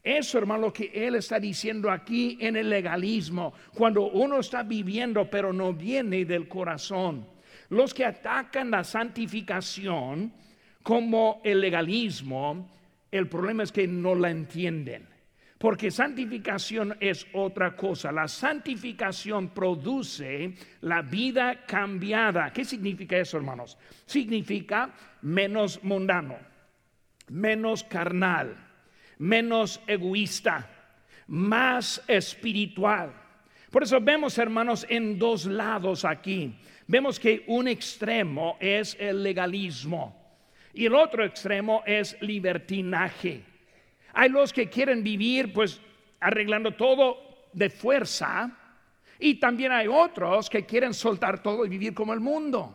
Eso, 0.03 0.39
hermano, 0.39 0.63
lo 0.63 0.73
que 0.73 0.91
él 0.95 1.17
está 1.17 1.41
diciendo 1.41 1.91
aquí 1.91 2.39
en 2.41 2.57
el 2.57 2.71
legalismo, 2.71 3.53
cuando 3.75 4.09
uno 4.11 4.41
está 4.41 4.63
viviendo 4.63 5.29
pero 5.29 5.53
no 5.53 5.73
viene 5.73 6.25
del 6.25 6.49
corazón. 6.49 7.27
Los 7.71 7.93
que 7.93 8.05
atacan 8.05 8.71
la 8.71 8.85
santificación 8.85 10.33
como 10.83 11.41
el 11.45 11.61
legalismo, 11.61 12.71
el 13.11 13.29
problema 13.29 13.65
es 13.65 13.73
que 13.73 13.87
no 13.87 14.15
la 14.15 14.31
entienden. 14.31 15.07
Porque 15.59 15.91
santificación 15.91 16.97
es 17.01 17.27
otra 17.33 17.75
cosa. 17.75 18.13
La 18.13 18.29
santificación 18.29 19.49
produce 19.49 20.55
la 20.83 21.03
vida 21.03 21.67
cambiada. 21.67 22.53
¿Qué 22.53 22.65
significa 22.65 23.19
eso, 23.19 23.39
hermanos? 23.39 23.77
Significa 24.07 24.95
menos 25.23 25.83
mundano, 25.83 26.37
menos 27.29 27.83
carnal 27.83 28.68
menos 29.19 29.81
egoísta, 29.87 30.69
más 31.27 32.03
espiritual. 32.07 33.13
Por 33.71 33.83
eso 33.83 34.01
vemos, 34.01 34.39
hermanos, 34.39 34.87
en 34.89 35.19
dos 35.19 35.45
lados 35.45 36.05
aquí. 36.05 36.55
Vemos 36.87 37.21
que 37.21 37.45
un 37.49 37.69
extremo 37.69 38.57
es 38.61 38.97
el 38.99 39.23
legalismo 39.23 40.19
y 40.73 40.87
el 40.87 40.95
otro 40.95 41.25
extremo 41.25 41.83
es 41.87 42.17
libertinaje. 42.23 43.43
Hay 44.15 44.31
los 44.31 44.53
que 44.53 44.71
quieren 44.71 45.03
vivir 45.03 45.53
pues 45.53 45.81
arreglando 46.21 46.73
todo 46.73 47.49
de 47.53 47.69
fuerza 47.69 48.51
y 49.19 49.35
también 49.35 49.73
hay 49.73 49.87
otros 49.87 50.49
que 50.49 50.65
quieren 50.65 50.95
soltar 50.95 51.43
todo 51.43 51.67
y 51.67 51.69
vivir 51.69 51.93
como 51.93 52.15
el 52.15 52.21
mundo. 52.21 52.75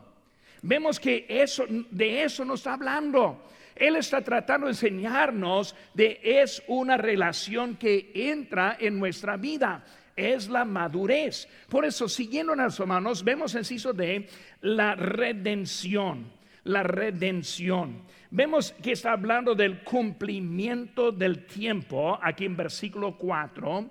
Vemos 0.62 1.00
que 1.00 1.26
eso 1.28 1.64
de 1.68 2.22
eso 2.22 2.44
no 2.44 2.54
está 2.54 2.74
hablando. 2.74 3.42
Él 3.76 3.96
está 3.96 4.22
tratando 4.22 4.66
de 4.66 4.72
enseñarnos 4.72 5.74
de 5.94 6.20
es 6.22 6.62
una 6.66 6.96
relación 6.96 7.76
que 7.76 8.12
entra 8.14 8.76
en 8.78 8.98
nuestra 8.98 9.36
vida 9.36 9.84
es 10.16 10.48
la 10.48 10.64
madurez. 10.64 11.48
Por 11.68 11.84
eso, 11.84 12.08
siguiendo 12.08 12.52
en 12.52 12.60
los 12.60 12.78
hermanos, 12.78 13.24
vemos 13.24 13.54
el 13.54 13.64
ciso 13.64 13.92
de 13.92 14.28
la 14.60 14.94
redención. 14.94 16.32
La 16.64 16.82
redención. 16.82 18.02
Vemos 18.30 18.72
que 18.82 18.92
está 18.92 19.12
hablando 19.12 19.54
del 19.54 19.82
cumplimiento 19.82 21.12
del 21.12 21.44
tiempo, 21.46 22.18
aquí 22.22 22.46
en 22.46 22.56
versículo 22.56 23.18
4. 23.18 23.90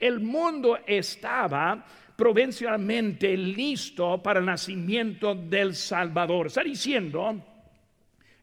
El 0.00 0.20
mundo 0.20 0.78
estaba 0.86 1.84
provincialmente 2.16 3.36
listo 3.36 4.22
para 4.22 4.40
el 4.40 4.46
nacimiento 4.46 5.34
del 5.34 5.74
Salvador. 5.74 6.46
Está 6.46 6.62
diciendo 6.62 7.44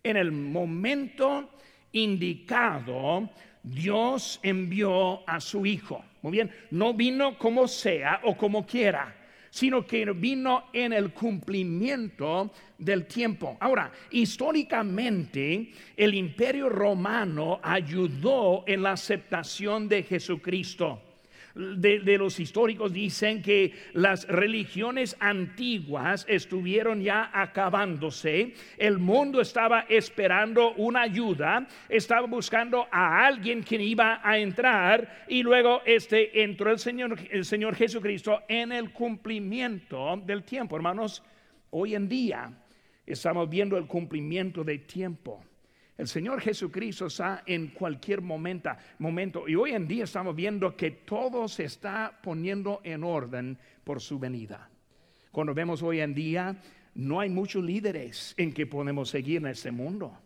en 0.05 0.17
el 0.17 0.31
momento 0.31 1.49
indicado, 1.91 3.27
Dios 3.63 4.39
envió 4.43 5.27
a 5.27 5.41
su 5.41 5.65
Hijo. 5.65 6.05
Muy 6.21 6.31
bien, 6.33 6.51
no 6.69 6.93
vino 6.93 7.37
como 7.39 7.67
sea 7.67 8.21
o 8.23 8.37
como 8.37 8.67
quiera, 8.67 9.15
sino 9.49 9.85
que 9.85 10.05
vino 10.11 10.65
en 10.73 10.93
el 10.93 11.11
cumplimiento 11.11 12.51
del 12.77 13.07
tiempo. 13.07 13.57
Ahora, 13.59 13.91
históricamente, 14.11 15.71
el 15.97 16.13
imperio 16.13 16.69
romano 16.69 17.59
ayudó 17.63 18.63
en 18.67 18.83
la 18.83 18.91
aceptación 18.91 19.89
de 19.89 20.03
Jesucristo 20.03 21.01
de, 21.55 22.17
los 22.17 22.39
históricos 22.39 22.91
dicen 22.91 23.41
que 23.41 23.73
las 23.93 24.27
religiones 24.27 25.15
antiguas 25.19 26.25
estuvieron 26.27 27.01
ya 27.01 27.31
acabándose, 27.33 28.53
el 28.77 28.99
mundo 28.99 29.39
estaba 29.39 29.85
esperando 29.87 30.73
una 30.73 31.01
ayuda, 31.01 31.67
estaba 31.87 32.27
buscando 32.27 32.87
a 32.91 33.25
alguien 33.25 33.63
quien 33.63 33.81
iba 33.81 34.19
a 34.23 34.37
entrar 34.37 35.25
y 35.27 35.43
luego 35.43 35.81
este 35.85 36.43
entró 36.43 36.71
el 36.71 36.79
Señor, 36.79 37.17
el 37.31 37.45
Señor 37.45 37.75
Jesucristo 37.75 38.43
en 38.47 38.71
el 38.71 38.91
cumplimiento 38.91 40.21
del 40.25 40.43
tiempo. 40.43 40.75
Hermanos, 40.75 41.23
hoy 41.71 41.95
en 41.95 42.09
día 42.09 42.51
estamos 43.05 43.49
viendo 43.49 43.77
el 43.77 43.87
cumplimiento 43.87 44.63
del 44.63 44.85
tiempo. 44.85 45.43
El 45.97 46.07
Señor 46.07 46.41
Jesucristo 46.41 47.05
está 47.05 47.43
en 47.45 47.67
cualquier 47.67 48.21
momento, 48.21 48.71
momento. 48.99 49.47
Y 49.47 49.55
hoy 49.55 49.71
en 49.71 49.87
día 49.87 50.03
estamos 50.03 50.35
viendo 50.35 50.75
que 50.75 50.91
todo 50.91 51.47
se 51.47 51.63
está 51.63 52.19
poniendo 52.21 52.81
en 52.83 53.03
orden 53.03 53.57
por 53.83 54.01
su 54.01 54.19
venida. 54.19 54.69
Cuando 55.31 55.53
vemos 55.53 55.81
hoy 55.81 56.01
en 56.01 56.13
día, 56.13 56.61
no 56.95 57.19
hay 57.19 57.29
muchos 57.29 57.63
líderes 57.63 58.33
en 58.37 58.53
que 58.53 58.67
podemos 58.67 59.09
seguir 59.09 59.37
en 59.37 59.47
este 59.47 59.71
mundo. 59.71 60.17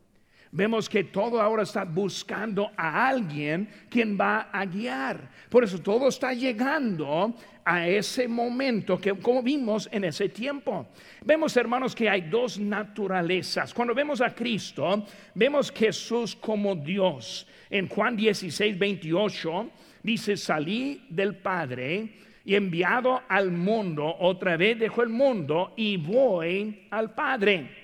Vemos 0.52 0.90
que 0.90 1.04
todo 1.04 1.40
ahora 1.40 1.62
está 1.62 1.84
buscando 1.84 2.72
a 2.76 3.08
alguien 3.08 3.70
quien 3.88 4.18
va 4.20 4.50
a 4.52 4.66
guiar. 4.66 5.30
Por 5.48 5.64
eso 5.64 5.80
todo 5.80 6.08
está 6.08 6.34
llegando 6.34 7.36
a 7.64 7.88
ese 7.88 8.28
momento 8.28 9.00
que 9.00 9.14
como 9.14 9.44
vimos 9.44 9.88
en 9.92 10.06
ese 10.06 10.28
tiempo. 10.30 10.88
Vemos 11.24 11.56
hermanos 11.56 11.94
que 11.94 12.10
hay 12.10 12.22
dos 12.22 12.58
naturalezas. 12.58 13.76
Cuando 13.76 13.94
vemos 13.94 14.22
a 14.22 14.34
Cristo, 14.34 15.06
vemos 15.36 15.72
Jesús 15.72 16.36
como 16.36 16.76
Dios. 16.76 17.46
En 17.70 17.88
Juan 17.88 18.16
16, 18.16 18.80
28 18.80 19.70
dice, 20.02 20.36
salí 20.36 21.06
del 21.10 21.36
Padre 21.36 22.10
y 22.44 22.56
enviado 22.56 23.22
al 23.28 23.52
mundo, 23.52 24.16
otra 24.20 24.58
vez 24.58 24.80
dejo 24.80 25.04
el 25.04 25.10
mundo 25.10 25.74
y 25.78 25.98
voy 25.98 26.88
al 26.90 27.14
Padre. 27.14 27.79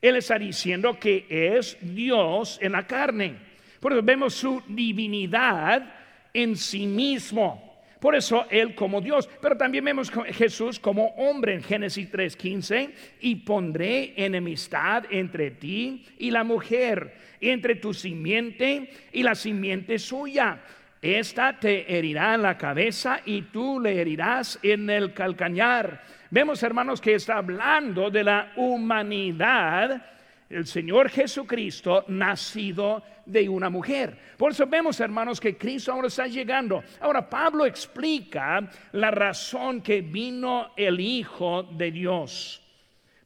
Él 0.00 0.16
está 0.16 0.38
diciendo 0.38 0.98
que 0.98 1.26
es 1.28 1.76
Dios 1.80 2.58
en 2.62 2.72
la 2.72 2.86
carne. 2.86 3.36
Por 3.80 3.92
eso 3.92 4.02
vemos 4.02 4.34
su 4.34 4.62
divinidad 4.68 5.94
en 6.32 6.56
sí 6.56 6.86
mismo. 6.86 7.70
Por 8.00 8.14
eso 8.14 8.46
Él 8.50 8.74
como 8.74 9.00
Dios. 9.00 9.28
Pero 9.42 9.56
también 9.56 9.84
vemos 9.84 10.10
Jesús 10.10 10.80
como 10.80 11.08
hombre 11.16 11.54
en 11.54 11.62
Génesis 11.62 12.10
3:15. 12.10 12.94
Y 13.20 13.36
pondré 13.36 14.14
enemistad 14.16 15.04
entre 15.10 15.50
ti 15.50 16.06
y 16.18 16.30
la 16.30 16.44
mujer, 16.44 17.14
entre 17.40 17.74
tu 17.74 17.92
simiente 17.92 18.90
y 19.12 19.22
la 19.22 19.34
simiente 19.34 19.98
suya. 19.98 20.62
Esta 21.02 21.58
te 21.58 21.96
herirá 21.96 22.34
en 22.34 22.42
la 22.42 22.58
cabeza 22.58 23.20
y 23.24 23.42
tú 23.42 23.80
le 23.80 24.00
herirás 24.00 24.58
en 24.62 24.90
el 24.90 25.14
calcañar 25.14 26.00
vemos 26.30 26.62
hermanos 26.62 27.00
que 27.00 27.14
está 27.14 27.38
hablando 27.38 28.10
de 28.10 28.24
la 28.24 28.52
humanidad, 28.56 30.06
el 30.48 30.66
Señor 30.66 31.10
Jesucristo 31.10 32.04
nacido 32.08 33.02
de 33.26 33.48
una 33.48 33.68
mujer. 33.68 34.16
Por 34.36 34.52
eso 34.52 34.66
vemos 34.66 34.98
hermanos 35.00 35.40
que 35.40 35.56
Cristo 35.56 35.92
ahora 35.92 36.08
está 36.08 36.26
llegando. 36.26 36.82
Ahora 37.00 37.28
Pablo 37.28 37.66
explica 37.66 38.68
la 38.92 39.10
razón 39.10 39.82
que 39.82 40.00
vino 40.00 40.72
el 40.76 40.98
Hijo 40.98 41.64
de 41.64 41.90
Dios. 41.90 42.62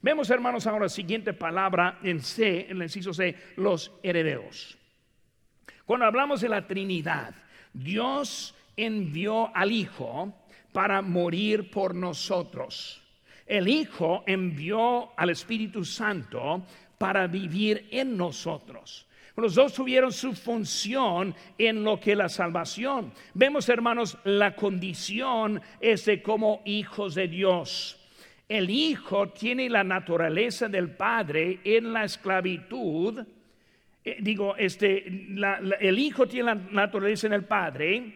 Vemos 0.03 0.29
hermanos 0.29 0.67
ahora 0.67 0.85
la 0.85 0.89
siguiente 0.91 1.33
palabra 1.33 1.99
en 2.03 2.21
C, 2.21 2.67
en 2.69 2.77
el 2.77 2.83
inciso 2.83 3.15
C, 3.15 3.35
los 3.57 3.91
herederos. 4.03 4.77
Cuando 5.87 6.05
hablamos 6.05 6.43
de 6.43 6.49
la 6.51 6.67
Trinidad, 6.67 7.35
Dios 7.75 8.55
envió 8.77 9.55
al 9.55 9.73
Hijo 9.73 10.33
para 10.73 11.03
morir 11.03 11.71
por 11.71 11.95
nosotros. 11.95 13.03
El 13.47 13.69
Hijo 13.69 14.25
envió 14.27 15.11
al 15.19 15.31
Espíritu 15.31 15.85
Santo 15.85 16.65
para 16.97 17.27
vivir 17.27 17.89
en 17.91 18.17
nosotros. 18.17 19.07
Los 19.37 19.57
dos 19.57 19.75
tuvieron 19.75 20.13
su 20.13 20.33
función 20.33 21.35
en 21.59 21.83
lo 21.83 21.99
que 21.99 22.15
la 22.15 22.29
salvación. 22.29 23.13
Vemos, 23.35 23.69
hermanos, 23.69 24.17
la 24.23 24.55
condición 24.55 25.61
es 25.81 26.05
de 26.05 26.23
como 26.23 26.63
hijos 26.65 27.17
de 27.17 27.27
Dios. 27.27 28.01
El 28.49 28.71
Hijo 28.71 29.31
tiene 29.31 29.69
la 29.69 29.83
naturaleza 29.83 30.69
del 30.69 30.91
Padre 30.91 31.61
en 31.65 31.93
la 31.93 32.05
esclavitud. 32.05 33.27
Eh, 34.05 34.19
digo, 34.21 34.55
este, 34.57 35.07
el 35.81 35.99
Hijo 35.99 36.27
tiene 36.29 36.47
la 36.47 36.55
naturaleza 36.55 37.27
en 37.27 37.33
el 37.33 37.45
Padre 37.45 38.13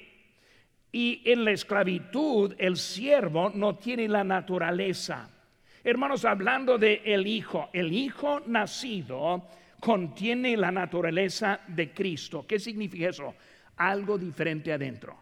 y 0.92 1.22
en 1.24 1.44
la 1.44 1.52
esclavitud 1.52 2.54
el 2.58 2.76
siervo 2.76 3.50
no 3.54 3.76
tiene 3.76 4.06
la 4.06 4.22
naturaleza. 4.22 5.30
Hermanos, 5.82 6.24
hablando 6.24 6.76
de 6.76 7.00
el 7.04 7.26
Hijo, 7.26 7.70
el 7.72 7.92
Hijo 7.92 8.40
nacido 8.46 9.46
contiene 9.80 10.56
la 10.56 10.70
naturaleza 10.70 11.60
de 11.68 11.92
Cristo. 11.92 12.44
¿Qué 12.46 12.58
significa 12.58 13.08
eso? 13.08 13.34
Algo 13.76 14.18
diferente 14.18 14.72
adentro. 14.72 15.16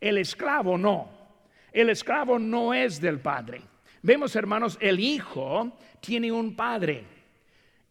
El 0.00 0.18
esclavo 0.18 0.76
no. 0.76 1.22
El 1.72 1.90
esclavo 1.90 2.38
no 2.38 2.74
es 2.74 3.00
del 3.00 3.20
Padre. 3.20 3.60
Vemos, 4.02 4.34
hermanos, 4.34 4.76
el 4.80 4.98
Hijo 4.98 5.78
tiene 6.00 6.32
un 6.32 6.56
Padre. 6.56 7.04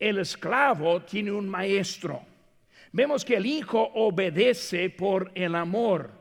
El 0.01 0.17
esclavo 0.17 1.03
tiene 1.03 1.31
un 1.31 1.47
maestro. 1.47 2.23
Vemos 2.91 3.23
que 3.23 3.35
el 3.35 3.45
Hijo 3.45 3.79
obedece 3.93 4.89
por 4.89 5.31
el 5.35 5.55
amor. 5.55 6.11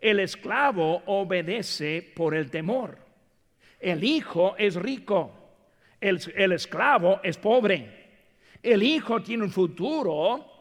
El 0.00 0.20
esclavo 0.20 1.02
obedece 1.06 2.12
por 2.14 2.34
el 2.34 2.50
temor. 2.50 2.98
El 3.80 4.04
hijo 4.04 4.54
es 4.58 4.74
rico. 4.76 5.32
El, 6.00 6.52
esclavo 6.52 7.20
es 7.22 7.38
pobre. 7.38 8.10
El 8.62 8.82
hijo 8.82 9.22
tiene 9.22 9.44
un 9.44 9.50
futuro 9.50 10.52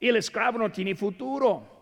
el 0.00 0.16
esclavo 0.16 0.58
no 0.58 0.70
tiene 0.70 0.94
futuro. 0.94 1.77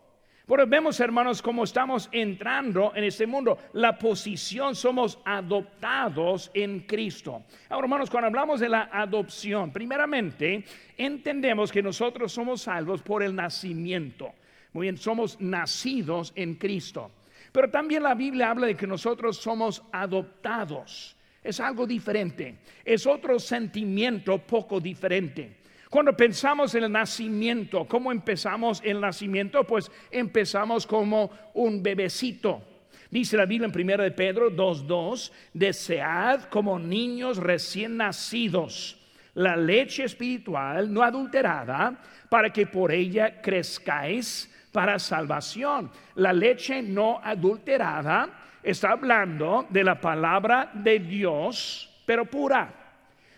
Pero 0.46 0.64
vemos, 0.64 1.00
hermanos, 1.00 1.42
cómo 1.42 1.64
estamos 1.64 2.08
entrando 2.12 2.92
en 2.94 3.02
este 3.02 3.26
mundo. 3.26 3.58
La 3.72 3.98
posición 3.98 4.76
somos 4.76 5.18
adoptados 5.24 6.52
en 6.54 6.80
Cristo. 6.80 7.42
Ahora, 7.68 7.86
hermanos, 7.86 8.10
cuando 8.10 8.28
hablamos 8.28 8.60
de 8.60 8.68
la 8.68 8.88
adopción, 8.92 9.72
primeramente 9.72 10.64
entendemos 10.96 11.72
que 11.72 11.82
nosotros 11.82 12.30
somos 12.30 12.62
salvos 12.62 13.02
por 13.02 13.24
el 13.24 13.34
nacimiento. 13.34 14.34
Muy 14.72 14.84
bien, 14.84 14.96
somos 14.96 15.40
nacidos 15.40 16.32
en 16.36 16.54
Cristo. 16.54 17.10
Pero 17.50 17.68
también 17.68 18.04
la 18.04 18.14
Biblia 18.14 18.50
habla 18.50 18.68
de 18.68 18.76
que 18.76 18.86
nosotros 18.86 19.38
somos 19.38 19.82
adoptados. 19.90 21.16
Es 21.42 21.58
algo 21.58 21.88
diferente. 21.88 22.58
Es 22.84 23.04
otro 23.04 23.40
sentimiento 23.40 24.38
poco 24.38 24.78
diferente. 24.78 25.55
Cuando 25.90 26.16
pensamos 26.16 26.74
en 26.74 26.84
el 26.84 26.92
nacimiento, 26.92 27.86
¿cómo 27.86 28.10
empezamos 28.10 28.82
el 28.84 29.00
nacimiento? 29.00 29.64
Pues 29.64 29.90
empezamos 30.10 30.86
como 30.86 31.30
un 31.54 31.82
bebecito. 31.82 32.62
Dice 33.10 33.36
la 33.36 33.46
Biblia 33.46 33.70
en 33.72 33.80
1 33.80 34.02
de 34.02 34.10
Pedro 34.10 34.50
2.2, 34.50 35.30
desead 35.54 36.44
como 36.44 36.78
niños 36.78 37.38
recién 37.38 37.96
nacidos 37.96 39.00
la 39.36 39.54
leche 39.54 40.04
espiritual 40.04 40.92
no 40.92 41.02
adulterada 41.02 41.98
para 42.28 42.50
que 42.50 42.66
por 42.66 42.90
ella 42.90 43.40
crezcáis 43.42 44.50
para 44.72 44.98
salvación. 44.98 45.90
La 46.14 46.32
leche 46.32 46.82
no 46.82 47.20
adulterada 47.22 48.30
está 48.62 48.92
hablando 48.92 49.66
de 49.68 49.84
la 49.84 50.00
palabra 50.00 50.70
de 50.72 50.98
Dios, 50.98 52.02
pero 52.06 52.24
pura. 52.24 52.85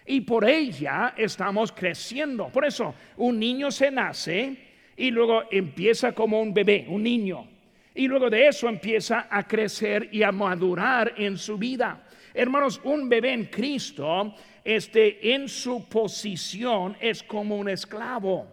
Y 0.09 0.23
por 0.23 0.49
ella 0.49 1.13
estamos 1.19 1.71
creciendo. 1.71 2.49
Por 2.49 2.65
eso, 2.65 2.95
un 3.19 3.39
niño 3.39 3.71
se 3.71 3.91
nace 3.91 4.57
y 4.97 5.11
luego 5.11 5.43
empieza 5.51 6.13
como 6.13 6.41
un 6.41 6.55
bebé, 6.55 6.87
un 6.89 7.03
niño. 7.03 7.47
Y 7.95 8.09
luego 8.09 8.31
de 8.31 8.49
eso 8.49 8.71
empieza 8.71 9.29
a 9.31 9.47
crecer 9.47 10.09
y 10.11 10.23
a 10.23 10.33
madurar 10.33 11.13
en 11.19 11.37
su 11.37 11.59
vida. 11.59 12.07
Hermanos, 12.33 12.81
un 12.85 13.07
bebé 13.07 13.35
en 13.35 13.45
Cristo, 13.47 14.35
este 14.65 15.35
en 15.35 15.47
su 15.47 15.87
posición 15.91 16.97
es 17.01 17.23
como 17.23 17.59
un 17.59 17.69
esclavo. 17.69 18.47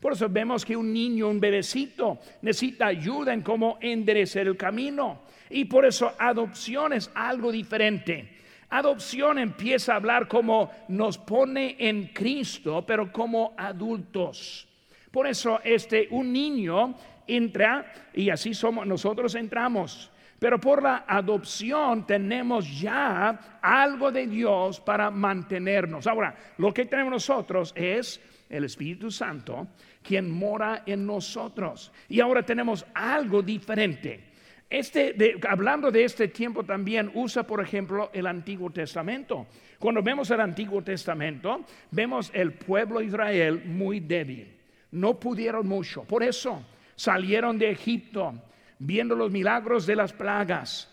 Por 0.00 0.14
eso 0.14 0.30
vemos 0.30 0.64
que 0.64 0.76
un 0.76 0.94
niño, 0.94 1.28
un 1.28 1.40
bebecito, 1.40 2.20
necesita 2.40 2.86
ayuda 2.86 3.34
en 3.34 3.42
cómo 3.42 3.76
enderecer 3.82 4.46
el 4.46 4.56
camino. 4.56 5.24
Y 5.50 5.66
por 5.66 5.84
eso 5.84 6.14
adopción 6.18 6.94
es 6.94 7.10
algo 7.14 7.52
diferente. 7.52 8.35
Adopción 8.70 9.38
empieza 9.38 9.92
a 9.92 9.96
hablar 9.96 10.26
como 10.26 10.70
nos 10.88 11.18
pone 11.18 11.76
en 11.78 12.08
Cristo, 12.08 12.84
pero 12.86 13.12
como 13.12 13.54
adultos. 13.56 14.66
Por 15.10 15.26
eso 15.26 15.60
este 15.64 16.08
un 16.10 16.32
niño 16.32 16.94
entra 17.26 17.92
y 18.12 18.30
así 18.30 18.54
somos 18.54 18.86
nosotros 18.86 19.34
entramos. 19.34 20.10
Pero 20.38 20.60
por 20.60 20.82
la 20.82 21.04
adopción 21.06 22.06
tenemos 22.06 22.80
ya 22.80 23.58
algo 23.62 24.12
de 24.12 24.26
Dios 24.26 24.80
para 24.80 25.10
mantenernos. 25.10 26.06
Ahora, 26.06 26.34
lo 26.58 26.74
que 26.74 26.84
tenemos 26.84 27.10
nosotros 27.10 27.72
es 27.74 28.20
el 28.50 28.64
Espíritu 28.64 29.10
Santo 29.10 29.68
quien 30.02 30.30
mora 30.30 30.82
en 30.86 31.06
nosotros. 31.06 31.92
Y 32.08 32.20
ahora 32.20 32.44
tenemos 32.44 32.84
algo 32.94 33.42
diferente. 33.42 34.35
Este, 34.68 35.38
hablando 35.48 35.90
de 35.92 36.04
este 36.04 36.28
tiempo 36.28 36.64
también 36.64 37.10
usa, 37.14 37.44
por 37.44 37.60
ejemplo, 37.60 38.10
el 38.12 38.26
Antiguo 38.26 38.70
Testamento. 38.70 39.46
Cuando 39.78 40.02
vemos 40.02 40.30
el 40.30 40.40
Antiguo 40.40 40.82
Testamento, 40.82 41.64
vemos 41.92 42.30
el 42.34 42.52
pueblo 42.54 42.98
de 42.98 43.06
Israel 43.06 43.62
muy 43.64 44.00
débil. 44.00 44.56
No 44.90 45.20
pudieron 45.20 45.68
mucho. 45.68 46.02
Por 46.04 46.22
eso 46.22 46.64
salieron 46.96 47.58
de 47.58 47.70
Egipto, 47.70 48.34
viendo 48.78 49.14
los 49.14 49.30
milagros 49.30 49.86
de 49.86 49.96
las 49.96 50.12
plagas, 50.12 50.90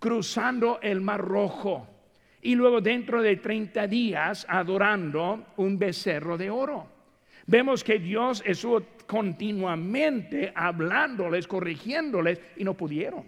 cruzando 0.00 0.80
el 0.82 1.00
Mar 1.00 1.20
Rojo 1.20 1.86
y 2.40 2.56
luego 2.56 2.80
dentro 2.80 3.22
de 3.22 3.36
30 3.36 3.86
días 3.86 4.44
adorando 4.48 5.46
un 5.58 5.78
becerro 5.78 6.36
de 6.36 6.50
oro. 6.50 6.91
Vemos 7.46 7.82
que 7.82 7.98
Dios 7.98 8.42
estuvo 8.46 8.82
continuamente 9.06 10.52
hablándoles, 10.54 11.46
corrigiéndoles 11.46 12.40
y 12.56 12.64
no 12.64 12.74
pudieron. 12.74 13.24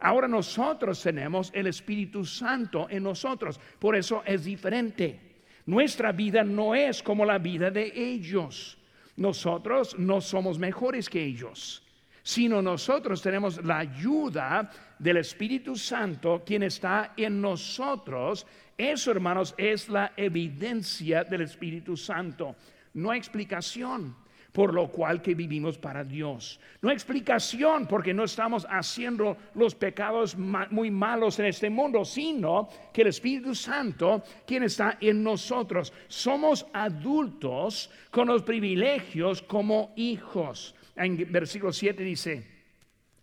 Ahora 0.00 0.28
nosotros 0.28 1.02
tenemos 1.02 1.50
el 1.54 1.66
Espíritu 1.66 2.24
Santo 2.24 2.86
en 2.88 3.02
nosotros, 3.02 3.58
por 3.78 3.96
eso 3.96 4.22
es 4.24 4.44
diferente. 4.44 5.20
Nuestra 5.66 6.12
vida 6.12 6.44
no 6.44 6.74
es 6.74 7.02
como 7.02 7.24
la 7.24 7.38
vida 7.38 7.70
de 7.70 7.92
ellos. 7.94 8.78
Nosotros 9.16 9.98
no 9.98 10.20
somos 10.20 10.58
mejores 10.58 11.10
que 11.10 11.22
ellos, 11.22 11.82
sino 12.22 12.62
nosotros 12.62 13.20
tenemos 13.20 13.62
la 13.64 13.78
ayuda 13.78 14.70
del 14.98 15.16
Espíritu 15.16 15.74
Santo, 15.76 16.42
quien 16.46 16.62
está 16.62 17.14
en 17.16 17.40
nosotros. 17.40 18.46
Eso, 18.76 19.10
hermanos, 19.10 19.54
es 19.58 19.88
la 19.88 20.12
evidencia 20.16 21.24
del 21.24 21.40
Espíritu 21.42 21.96
Santo. 21.96 22.54
No 22.94 23.10
hay 23.10 23.18
explicación 23.18 24.16
por 24.52 24.74
lo 24.74 24.88
cual 24.88 25.22
que 25.22 25.34
vivimos 25.34 25.78
para 25.78 26.02
Dios. 26.02 26.58
No 26.80 26.88
hay 26.88 26.94
explicación 26.94 27.86
porque 27.86 28.14
no 28.14 28.24
estamos 28.24 28.66
haciendo 28.68 29.36
los 29.54 29.74
pecados 29.74 30.36
muy 30.36 30.90
malos 30.90 31.38
en 31.38 31.46
este 31.46 31.70
mundo, 31.70 32.04
sino 32.04 32.68
que 32.92 33.02
el 33.02 33.08
Espíritu 33.08 33.54
Santo, 33.54 34.22
quien 34.46 34.64
está 34.64 34.98
en 35.00 35.22
nosotros, 35.22 35.92
somos 36.08 36.66
adultos 36.72 37.90
con 38.10 38.26
los 38.26 38.42
privilegios 38.42 39.42
como 39.42 39.92
hijos. 39.96 40.74
En 40.96 41.30
versículo 41.30 41.72
7 41.72 42.02
dice, 42.02 42.44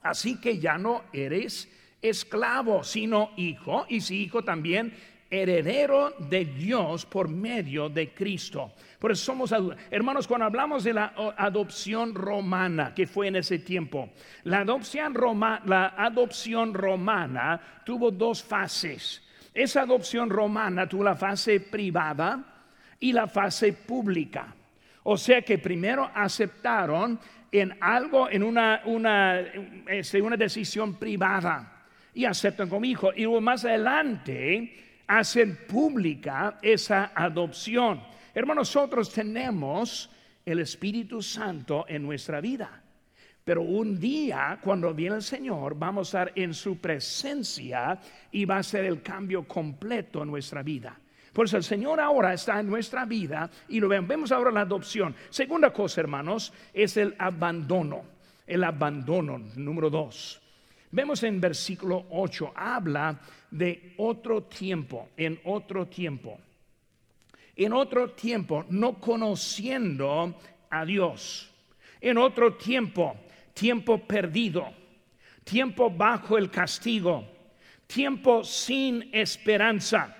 así 0.03 0.39
que 0.39 0.59
ya 0.59 0.77
no 0.77 1.03
eres 1.11 1.69
esclavo, 2.01 2.83
sino 2.83 3.31
hijo, 3.35 3.85
y 3.89 3.99
si 3.99 4.23
hijo 4.23 4.43
también 4.43 4.93
heredero 5.29 6.13
de 6.19 6.45
Dios 6.45 7.05
por 7.05 7.27
medio 7.27 7.89
de 7.89 8.13
Cristo. 8.13 8.73
Por 8.99 9.11
eso 9.11 9.25
somos 9.25 9.53
hermanos 9.91 10.27
cuando 10.27 10.45
hablamos 10.45 10.83
de 10.83 10.93
la 10.93 11.13
adopción 11.37 12.13
romana 12.13 12.93
que 12.93 13.07
fue 13.07 13.27
en 13.27 13.37
ese 13.37 13.59
tiempo. 13.59 14.09
La 14.43 14.59
adopción, 14.59 15.13
la 15.65 15.93
adopción 15.97 16.73
romana 16.73 17.81
tuvo 17.85 18.11
dos 18.11 18.43
fases. 18.43 19.21
Esa 19.53 19.81
adopción 19.81 20.29
romana 20.29 20.87
tuvo 20.87 21.03
la 21.03 21.15
fase 21.15 21.59
privada 21.59 22.43
y 22.99 23.11
la 23.11 23.27
fase 23.27 23.73
pública. 23.73 24.53
O 25.03 25.17
sea 25.17 25.41
que 25.43 25.59
primero 25.59 26.09
aceptaron 26.13 27.19
en 27.51 27.77
algo, 27.79 28.29
en 28.29 28.43
una, 28.43 28.81
una, 28.85 29.39
este, 29.87 30.21
una 30.21 30.35
decisión 30.35 30.95
privada 30.95 31.83
y 32.13 32.25
aceptan 32.25 32.69
como 32.69 32.85
hijo. 32.85 33.11
Y 33.15 33.23
luego 33.23 33.41
más 33.41 33.63
adelante 33.65 34.84
hacen 35.07 35.57
pública 35.67 36.57
esa 36.61 37.11
adopción. 37.15 38.01
Hermanos, 38.33 38.75
nosotros 38.75 39.11
tenemos 39.11 40.09
el 40.45 40.59
Espíritu 40.59 41.21
Santo 41.21 41.85
en 41.87 42.03
nuestra 42.03 42.41
vida. 42.41 42.81
Pero 43.43 43.61
un 43.61 43.99
día, 43.99 44.59
cuando 44.61 44.93
viene 44.93 45.17
el 45.17 45.21
Señor, 45.21 45.77
vamos 45.77 46.13
a 46.15 46.23
estar 46.23 46.39
en 46.39 46.53
su 46.53 46.77
presencia 46.79 47.99
y 48.31 48.43
va 48.43 48.57
a 48.57 48.63
ser 48.63 48.85
el 48.85 49.01
cambio 49.03 49.47
completo 49.47 50.23
en 50.23 50.29
nuestra 50.29 50.63
vida. 50.63 50.99
Por 51.31 51.45
eso 51.45 51.57
el 51.57 51.63
Señor 51.63 51.99
ahora 51.99 52.33
está 52.33 52.59
en 52.59 52.67
nuestra 52.67 53.05
vida 53.05 53.49
y 53.67 53.79
lo 53.79 53.87
vemos. 53.87 54.07
Vemos 54.07 54.31
ahora 54.31 54.51
la 54.51 54.61
adopción. 54.61 55.15
Segunda 55.29 55.71
cosa, 55.71 56.01
hermanos, 56.01 56.53
es 56.73 56.97
el 56.97 57.13
abandono. 57.19 58.03
El 58.47 58.63
abandono, 58.63 59.37
número 59.55 59.89
dos. 59.89 60.41
Vemos 60.95 61.21
en 61.23 61.41
versículo 61.41 62.05
8, 62.09 62.53
habla 62.55 63.19
de 63.51 63.95
otro 63.97 64.43
tiempo, 64.43 65.09
en 65.17 65.37
otro 65.43 65.87
tiempo. 65.87 66.39
En 67.53 67.73
otro 67.73 68.11
tiempo, 68.11 68.63
no 68.69 68.93
conociendo 69.01 70.39
a 70.69 70.85
Dios. 70.85 71.51
En 71.99 72.17
otro 72.17 72.53
tiempo, 72.53 73.13
tiempo 73.53 74.07
perdido, 74.07 74.71
tiempo 75.43 75.89
bajo 75.89 76.37
el 76.37 76.49
castigo, 76.49 77.27
tiempo 77.87 78.45
sin 78.45 79.09
esperanza. 79.11 80.15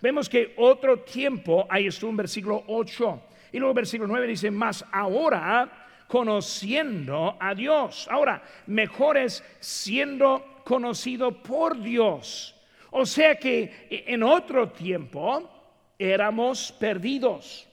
Vemos 0.00 0.28
que 0.28 0.54
otro 0.58 1.00
tiempo, 1.00 1.66
ahí 1.68 1.88
estuvo 1.88 2.08
en 2.08 2.18
versículo 2.18 2.62
8. 2.68 3.22
Y 3.50 3.58
luego 3.58 3.74
versículo 3.74 4.06
9 4.06 4.28
dice, 4.28 4.48
más 4.52 4.84
ahora 4.92 5.79
conociendo 6.10 7.36
a 7.38 7.54
Dios. 7.54 8.08
Ahora, 8.10 8.42
mejor 8.66 9.16
es 9.16 9.44
siendo 9.60 10.62
conocido 10.64 11.40
por 11.40 11.80
Dios. 11.80 12.52
O 12.90 13.06
sea 13.06 13.36
que 13.36 13.86
en 14.08 14.24
otro 14.24 14.70
tiempo 14.70 15.48
éramos 15.96 16.72
perdidos. 16.72 17.68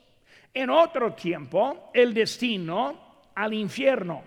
En 0.53 0.69
otro 0.69 1.13
tiempo 1.13 1.89
el 1.91 2.13
destino 2.13 3.23
al 3.33 3.55
infierno. 3.55 4.21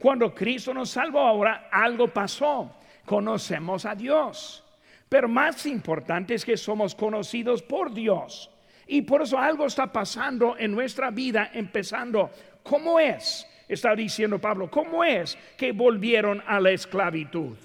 Cuando 0.00 0.34
Cristo 0.34 0.74
nos 0.74 0.90
salvó 0.90 1.20
ahora, 1.20 1.68
algo 1.70 2.08
pasó. 2.08 2.74
Conocemos 3.04 3.84
a 3.84 3.94
Dios. 3.94 4.64
Pero 5.08 5.28
más 5.28 5.64
importante 5.64 6.34
es 6.34 6.44
que 6.44 6.56
somos 6.56 6.92
conocidos 6.92 7.62
por 7.62 7.94
Dios. 7.94 8.50
Y 8.90 9.02
por 9.02 9.20
eso 9.20 9.38
algo 9.38 9.66
está 9.66 9.92
pasando 9.92 10.56
en 10.58 10.72
nuestra 10.72 11.10
vida, 11.10 11.50
empezando 11.52 12.30
¿Cómo 12.68 13.00
es? 13.00 13.46
Está 13.66 13.94
diciendo 13.94 14.38
Pablo, 14.38 14.70
¿cómo 14.70 15.02
es 15.02 15.38
que 15.56 15.72
volvieron 15.72 16.42
a 16.46 16.60
la 16.60 16.70
esclavitud? 16.70 17.56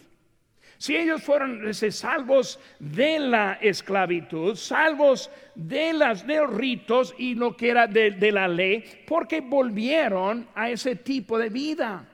Si 0.78 0.96
ellos 0.96 1.22
fueron 1.24 1.74
salvos 1.74 2.60
de 2.80 3.20
la 3.20 3.54
esclavitud, 3.62 4.56
salvos 4.56 5.30
de, 5.56 5.94
las, 5.94 6.26
de 6.26 6.38
los 6.38 6.54
ritos 6.54 7.16
y 7.18 7.36
lo 7.36 7.56
que 7.56 7.70
era 7.70 7.88
de, 7.88 8.12
de 8.12 8.32
la 8.32 8.48
ley, 8.48 8.84
porque 9.08 9.42
volvieron 9.42 10.48
a 10.56 10.70
ese 10.70 10.96
tipo 10.96 11.38
de 11.38 11.50
vida 11.50 12.06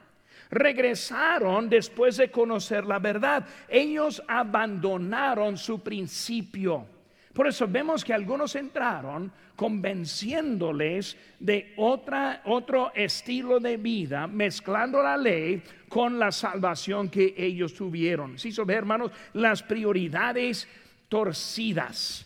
regresaron 0.51 1.69
después 1.69 2.17
de 2.17 2.31
conocer 2.31 2.83
la 2.85 2.97
verdad. 2.97 3.45
Ellos 3.67 4.21
abandonaron 4.27 5.57
su 5.57 5.79
principio. 5.81 6.87
Por 7.33 7.47
eso 7.47 7.67
vemos 7.67 8.03
que 8.03 8.13
algunos 8.13 8.55
entraron 8.55 9.31
convenciéndoles 9.55 11.17
de 11.39 11.73
otra, 11.77 12.41
otro 12.45 12.91
estilo 12.95 13.59
de 13.59 13.77
vida, 13.77 14.25
mezclando 14.25 15.03
la 15.03 15.15
ley 15.15 15.61
con 15.87 16.17
la 16.17 16.31
salvación 16.31 17.09
que 17.09 17.35
ellos 17.37 17.73
tuvieron. 17.73 18.39
Si 18.39 18.51
¿Sí 18.51 18.61
ve, 18.65 18.73
hermanos, 18.73 19.11
las 19.33 19.61
prioridades 19.61 20.67
torcidas 21.07 22.25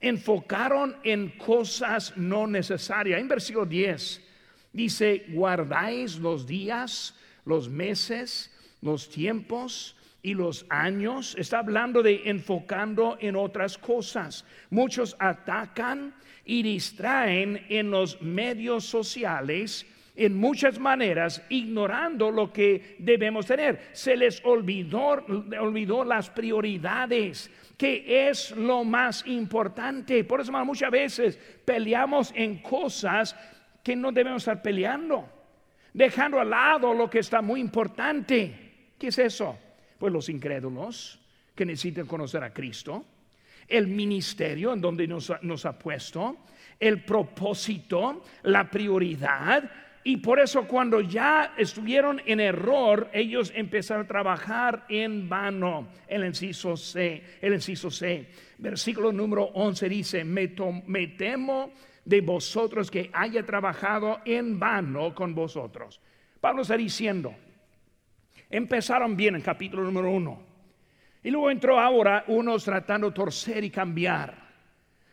enfocaron 0.00 0.96
en 1.02 1.30
cosas 1.30 2.16
no 2.16 2.46
necesarias. 2.46 3.20
En 3.20 3.28
versículo 3.28 3.66
10 3.66 4.22
dice, 4.72 5.26
guardáis 5.30 6.18
los 6.18 6.46
días, 6.46 7.14
los 7.44 7.68
meses, 7.68 8.54
los 8.80 9.10
tiempos 9.10 9.96
y 10.22 10.34
los 10.34 10.66
años. 10.68 11.34
Está 11.38 11.60
hablando 11.60 12.02
de 12.02 12.22
enfocando 12.24 13.16
en 13.20 13.36
otras 13.36 13.78
cosas. 13.78 14.44
Muchos 14.70 15.16
atacan 15.18 16.14
y 16.44 16.62
distraen 16.62 17.64
en 17.68 17.90
los 17.90 18.20
medios 18.22 18.84
sociales 18.84 19.86
en 20.18 20.36
muchas 20.36 20.80
maneras, 20.80 21.40
ignorando 21.48 22.32
lo 22.32 22.52
que 22.52 22.96
debemos 22.98 23.46
tener. 23.46 23.90
Se 23.92 24.16
les 24.16 24.44
olvidó, 24.44 26.04
las 26.04 26.28
prioridades, 26.28 27.48
que 27.76 28.28
es 28.28 28.50
lo 28.50 28.82
más 28.82 29.24
importante. 29.28 30.24
Por 30.24 30.40
eso 30.40 30.50
muchas 30.64 30.90
veces 30.90 31.38
peleamos 31.64 32.32
en 32.34 32.58
cosas 32.58 33.36
que 33.84 33.94
no 33.94 34.10
debemos 34.10 34.42
estar 34.42 34.60
peleando, 34.60 35.28
dejando 35.94 36.40
al 36.40 36.50
lado 36.50 36.92
lo 36.92 37.08
que 37.08 37.20
está 37.20 37.40
muy 37.40 37.60
importante. 37.60 38.90
¿Qué 38.98 39.06
es 39.06 39.18
eso? 39.20 39.56
Pues 39.98 40.12
los 40.12 40.28
incrédulos 40.28 41.20
que 41.54 41.66
necesitan 41.66 42.06
conocer 42.06 42.42
a 42.42 42.52
Cristo 42.52 43.04
el 43.68 43.86
ministerio 43.86 44.72
en 44.72 44.80
donde 44.80 45.06
nos, 45.06 45.30
ha 45.30 45.78
puesto, 45.78 46.38
el 46.80 47.04
propósito, 47.04 48.24
la 48.44 48.70
prioridad. 48.70 49.70
Y 50.04 50.16
por 50.18 50.40
eso 50.40 50.66
cuando 50.66 51.00
ya 51.00 51.54
estuvieron 51.58 52.22
en 52.24 52.40
error, 52.40 53.10
ellos 53.12 53.52
empezaron 53.54 54.06
a 54.06 54.08
trabajar 54.08 54.86
en 54.88 55.28
vano. 55.28 55.88
El 56.06 56.24
inciso 56.24 56.76
C, 56.76 57.22
el 57.42 57.52
inciso 57.52 57.90
C. 57.90 58.28
Versículo 58.56 59.12
número 59.12 59.44
11 59.44 59.88
dice, 59.88 60.24
me 60.24 60.48
temo 61.08 61.72
de 62.04 62.20
vosotros 62.22 62.90
que 62.90 63.10
haya 63.12 63.44
trabajado 63.44 64.20
en 64.24 64.58
vano 64.58 65.14
con 65.14 65.34
vosotros. 65.34 66.00
Pablo 66.40 66.62
está 66.62 66.76
diciendo, 66.76 67.34
empezaron 68.50 69.16
bien 69.16 69.34
en 69.34 69.42
capítulo 69.42 69.82
número 69.82 70.10
1 70.10 70.48
y 71.22 71.30
luego 71.30 71.50
entró 71.50 71.78
ahora 71.78 72.24
unos 72.28 72.64
tratando 72.64 73.08
de 73.08 73.14
torcer 73.14 73.64
y 73.64 73.70
cambiar. 73.70 74.34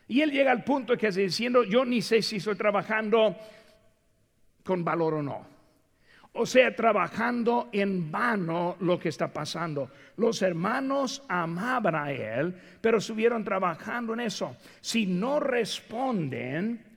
Y 0.08 0.22
él 0.22 0.32
llega 0.32 0.52
al 0.52 0.64
punto 0.64 0.96
que 0.96 1.08
está 1.08 1.20
diciendo, 1.20 1.64
yo 1.64 1.84
ni 1.84 2.02
sé 2.02 2.22
si 2.22 2.38
estoy 2.38 2.56
trabajando 2.56 3.36
con 4.64 4.84
valor 4.84 5.16
o 5.16 5.24
no. 5.24 5.56
O 6.34 6.46
sea, 6.46 6.76
trabajando 6.76 7.70
en 7.72 8.12
vano 8.12 8.76
lo 8.82 9.00
que 9.00 9.10
está 9.10 9.32
pasando. 9.32 9.90
Los 10.18 10.42
hermanos 10.42 11.24
amaban 11.30 11.96
a 11.96 12.12
él, 12.12 12.54
pero 12.82 12.98
estuvieron 12.98 13.44
trabajando 13.44 14.14
en 14.14 14.20
eso. 14.20 14.58
Si 14.82 15.06
no 15.06 15.40
responden 15.40 16.95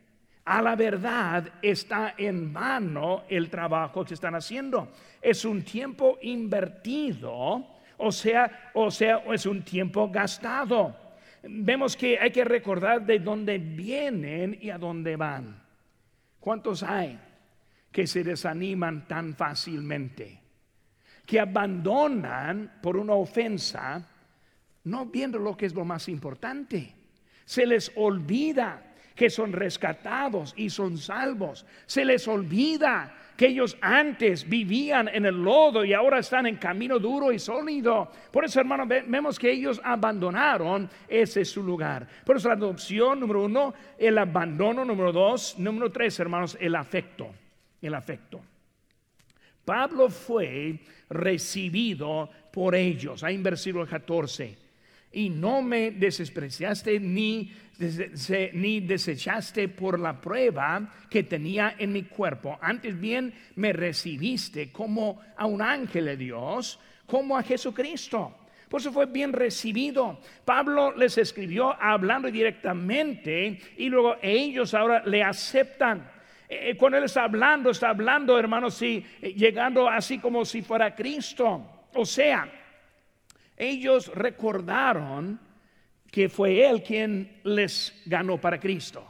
a 0.56 0.62
la 0.62 0.76
verdad, 0.76 1.48
está 1.61 2.14
en 2.16 2.52
vano 2.52 3.24
el 3.28 3.50
trabajo 3.50 4.04
que 4.04 4.14
están 4.14 4.34
haciendo. 4.34 4.88
Es 5.20 5.44
un 5.44 5.62
tiempo 5.62 6.18
invertido 6.22 7.78
o 7.98 8.12
sea, 8.12 8.70
o 8.74 8.90
sea, 8.90 9.24
es 9.32 9.44
un 9.44 9.62
tiempo 9.62 10.08
gastado. 10.08 10.96
Vemos 11.42 11.96
que 11.96 12.18
hay 12.18 12.30
que 12.30 12.44
recordar 12.44 13.04
de 13.04 13.18
dónde 13.18 13.58
vienen 13.58 14.56
y 14.61 14.70
a 14.70 14.78
dónde 14.78 15.16
van. 15.16 15.61
¿Cuántos 16.38 16.82
hay 16.82 17.18
que 17.90 18.06
se 18.06 18.22
desaniman 18.22 19.08
tan 19.08 19.34
fácilmente, 19.34 20.40
que 21.26 21.40
abandonan 21.40 22.78
por 22.82 22.96
una 22.96 23.14
ofensa, 23.14 24.06
no 24.84 25.06
viendo 25.06 25.38
lo 25.38 25.56
que 25.56 25.66
es 25.66 25.74
lo 25.74 25.84
más 25.84 26.08
importante. 26.08 26.94
Se 27.44 27.66
les 27.66 27.90
olvida 27.96 28.88
que 29.18 29.28
son 29.28 29.52
rescatados 29.52 30.54
y 30.57 30.70
son 30.70 30.96
salvos. 30.96 31.66
Se 31.87 32.04
les 32.04 32.28
olvida 32.28 33.12
que 33.37 33.48
ellos 33.48 33.76
antes 33.81 34.48
vivían 34.48 35.09
en 35.09 35.26
el 35.26 35.35
lodo 35.35 35.85
y 35.85 35.92
ahora 35.92 36.20
están 36.20 36.46
en 36.46 36.54
camino 36.54 37.00
duro 37.00 37.33
y 37.33 37.40
sólido. 37.40 38.12
Por 38.31 38.44
eso, 38.44 38.61
hermano, 38.61 38.87
vemos 38.87 39.37
que 39.37 39.50
ellos 39.50 39.81
abandonaron 39.83 40.88
ese 41.09 41.44
su 41.44 41.64
lugar. 41.64 42.07
Por 42.24 42.37
eso 42.37 42.46
la 42.46 42.54
adopción, 42.54 43.18
número 43.18 43.44
uno, 43.44 43.74
el 43.98 44.16
abandono, 44.18 44.85
número 44.85 45.11
dos, 45.11 45.59
número 45.59 45.90
tres, 45.90 46.20
hermanos, 46.20 46.57
el 46.61 46.76
afecto. 46.76 47.26
El 47.83 47.94
afecto. 47.94 48.40
Pablo 49.64 50.11
fue 50.11 50.78
recibido 51.11 52.31
por 52.52 52.76
ellos. 52.76 53.24
Ahí 53.24 53.35
en 53.35 53.42
versículo 53.42 53.85
14 53.85 54.67
y 55.12 55.30
no 55.30 55.62
me 55.62 55.90
despreciaste 55.90 57.00
ni, 57.00 57.52
ni 58.52 58.80
desechaste 58.80 59.68
por 59.68 59.98
la 59.98 60.20
prueba 60.20 60.92
que 61.08 61.22
tenía 61.22 61.76
en 61.78 61.92
mi 61.92 62.02
cuerpo. 62.04 62.58
Antes 62.60 62.98
bien 62.98 63.32
me 63.56 63.72
recibiste 63.72 64.70
como 64.70 65.20
a 65.36 65.46
un 65.46 65.62
ángel 65.62 66.04
de 66.06 66.16
Dios, 66.16 66.78
como 67.06 67.36
a 67.36 67.42
Jesucristo. 67.42 68.34
Por 68.68 68.80
eso 68.80 68.92
fue 68.92 69.06
bien 69.06 69.32
recibido. 69.32 70.20
Pablo 70.44 70.94
les 70.94 71.16
escribió 71.16 71.74
hablando 71.80 72.30
directamente 72.30 73.58
y 73.78 73.88
luego 73.88 74.16
ellos 74.20 74.74
ahora 74.74 75.02
le 75.06 75.22
aceptan. 75.22 76.10
Eh, 76.50 76.76
cuando 76.76 76.98
él 76.98 77.04
está 77.04 77.24
hablando, 77.24 77.70
está 77.70 77.90
hablando, 77.90 78.38
hermanos, 78.38 78.74
sí, 78.74 79.04
eh, 79.20 79.32
llegando 79.34 79.88
así 79.88 80.18
como 80.18 80.44
si 80.44 80.62
fuera 80.62 80.94
Cristo. 80.94 81.86
O 81.94 82.04
sea, 82.04 82.50
ellos 83.58 84.10
recordaron 84.14 85.40
que 86.10 86.28
fue 86.28 86.68
Él 86.68 86.82
quien 86.82 87.40
les 87.44 88.02
ganó 88.06 88.40
para 88.40 88.58
Cristo. 88.58 89.04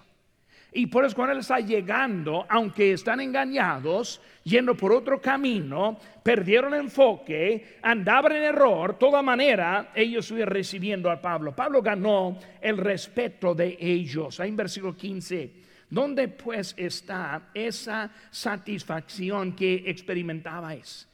Y 0.73 0.87
por 0.87 1.05
eso 1.05 1.17
cuando 1.17 1.33
Él 1.33 1.41
está 1.41 1.61
llegando, 1.61 2.45
aunque 2.49 2.93
están 2.93 3.21
engañados, 3.21 4.21
yendo 4.45 4.77
por 4.77 4.93
otro 4.93 5.21
camino, 5.21 5.99
perdieron 6.23 6.75
el 6.75 6.81
enfoque, 6.81 7.79
andaban 7.83 8.33
en 8.33 8.43
error, 8.43 8.99
toda 8.99 9.23
manera 9.23 9.93
ellos 9.95 10.27
estuvieron 10.27 10.53
recibiendo 10.53 11.11
a 11.11 11.21
Pablo. 11.21 11.57
Pablo 11.57 11.81
ganó 11.81 12.39
el 12.61 12.77
respeto 12.77 13.55
de 13.55 13.79
ellos. 13.81 14.41
Ahí 14.41 14.51
en 14.51 14.57
versículo 14.57 14.97
15. 14.97 15.69
¿Dónde 15.89 16.29
pues 16.29 16.75
está 16.77 17.49
esa 17.55 18.11
satisfacción 18.31 19.57
que 19.57 19.85
experimentabais? 19.87 21.09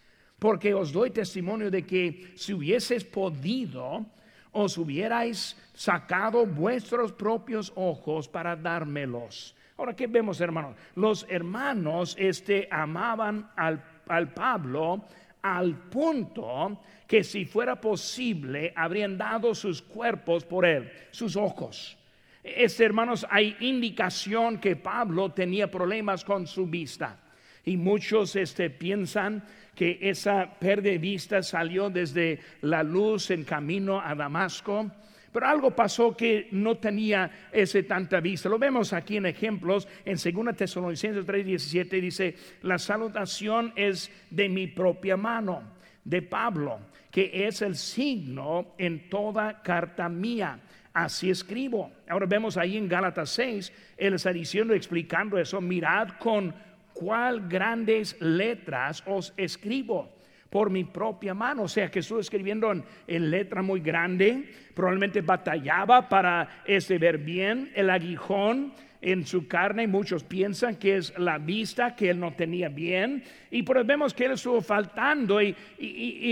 Porque 0.44 0.74
os 0.76 0.92
doy 0.92 1.08
testimonio 1.08 1.70
de 1.72 1.88
que 1.88 2.36
si 2.36 2.52
hubieses 2.52 3.00
podido, 3.00 4.04
os 4.52 4.76
hubierais 4.76 5.56
sacado 5.72 6.44
vuestros 6.44 7.16
propios 7.16 7.72
ojos 7.74 8.28
para 8.28 8.54
dármelos. 8.54 9.56
Ahora, 9.78 9.96
¿qué 9.96 10.06
vemos, 10.06 10.42
hermanos? 10.42 10.76
Los 10.96 11.24
hermanos 11.30 12.14
este, 12.18 12.68
amaban 12.70 13.48
al, 13.56 13.82
al 14.06 14.34
Pablo 14.34 15.06
al 15.40 15.88
punto 15.88 16.78
que 17.08 17.24
si 17.24 17.46
fuera 17.46 17.80
posible 17.80 18.70
habrían 18.76 19.16
dado 19.16 19.54
sus 19.54 19.80
cuerpos 19.80 20.44
por 20.44 20.66
él, 20.66 20.92
sus 21.10 21.36
ojos. 21.36 21.96
Este, 22.42 22.84
hermanos, 22.84 23.26
hay 23.30 23.56
indicación 23.60 24.58
que 24.58 24.76
Pablo 24.76 25.32
tenía 25.32 25.70
problemas 25.70 26.22
con 26.22 26.46
su 26.46 26.66
vista. 26.66 27.18
Y 27.64 27.78
muchos 27.78 28.36
este, 28.36 28.68
piensan 28.68 29.42
que 29.74 29.98
esa 30.00 30.58
pérdida 30.58 30.92
de 30.92 30.98
vista 30.98 31.42
salió 31.42 31.90
desde 31.90 32.38
la 32.62 32.82
luz 32.82 33.30
en 33.30 33.44
camino 33.44 34.00
a 34.00 34.14
Damasco. 34.14 34.90
Pero 35.32 35.46
algo 35.48 35.72
pasó 35.72 36.16
que 36.16 36.46
no 36.52 36.76
tenía 36.76 37.48
ese 37.50 37.82
tanta 37.82 38.20
vista. 38.20 38.48
Lo 38.48 38.56
vemos 38.56 38.92
aquí 38.92 39.16
en 39.16 39.26
ejemplos. 39.26 39.88
En 40.04 40.14
2 40.14 40.56
Tesalonicenses 40.56 41.26
3:17 41.26 42.00
dice, 42.00 42.36
la 42.62 42.78
salutación 42.78 43.72
es 43.74 44.12
de 44.30 44.48
mi 44.48 44.68
propia 44.68 45.16
mano, 45.16 45.62
de 46.04 46.22
Pablo, 46.22 46.78
que 47.10 47.48
es 47.48 47.62
el 47.62 47.74
signo 47.74 48.74
en 48.78 49.08
toda 49.10 49.60
carta 49.60 50.08
mía. 50.08 50.60
Así 50.92 51.30
escribo. 51.30 51.90
Ahora 52.08 52.26
vemos 52.26 52.56
ahí 52.56 52.76
en 52.76 52.88
Gálatas 52.88 53.30
6, 53.30 53.72
él 53.96 54.14
está 54.14 54.32
diciendo, 54.32 54.72
explicando 54.72 55.36
eso, 55.36 55.60
mirad 55.60 56.10
con 56.20 56.54
cuál 56.94 57.48
grandes 57.48 58.18
letras 58.20 59.02
os 59.06 59.34
escribo 59.36 60.14
por 60.48 60.70
mi 60.70 60.84
propia 60.84 61.34
mano. 61.34 61.64
O 61.64 61.68
sea 61.68 61.90
que 61.90 61.98
estoy 61.98 62.20
escribiendo 62.20 62.72
en, 63.06 63.30
letra 63.30 63.60
muy 63.60 63.80
grande. 63.80 64.48
Probablemente 64.72 65.20
batallaba 65.20 66.08
para 66.08 66.62
este, 66.64 66.96
ver 66.96 67.18
bien 67.18 67.72
el 67.74 67.90
aguijón 67.90 68.72
en 69.02 69.26
su 69.26 69.48
carne. 69.48 69.88
Muchos 69.88 70.22
piensan 70.22 70.76
que 70.76 70.96
es 70.96 71.18
la 71.18 71.38
vista 71.38 71.96
que 71.96 72.10
él 72.10 72.20
no 72.20 72.34
tenía 72.34 72.68
bien. 72.68 73.24
Y 73.50 73.64
pues 73.64 73.84
vemos 73.84 74.14
que 74.14 74.26
él 74.26 74.32
estuvo 74.32 74.60
faltando. 74.62 75.42
Y, 75.42 75.56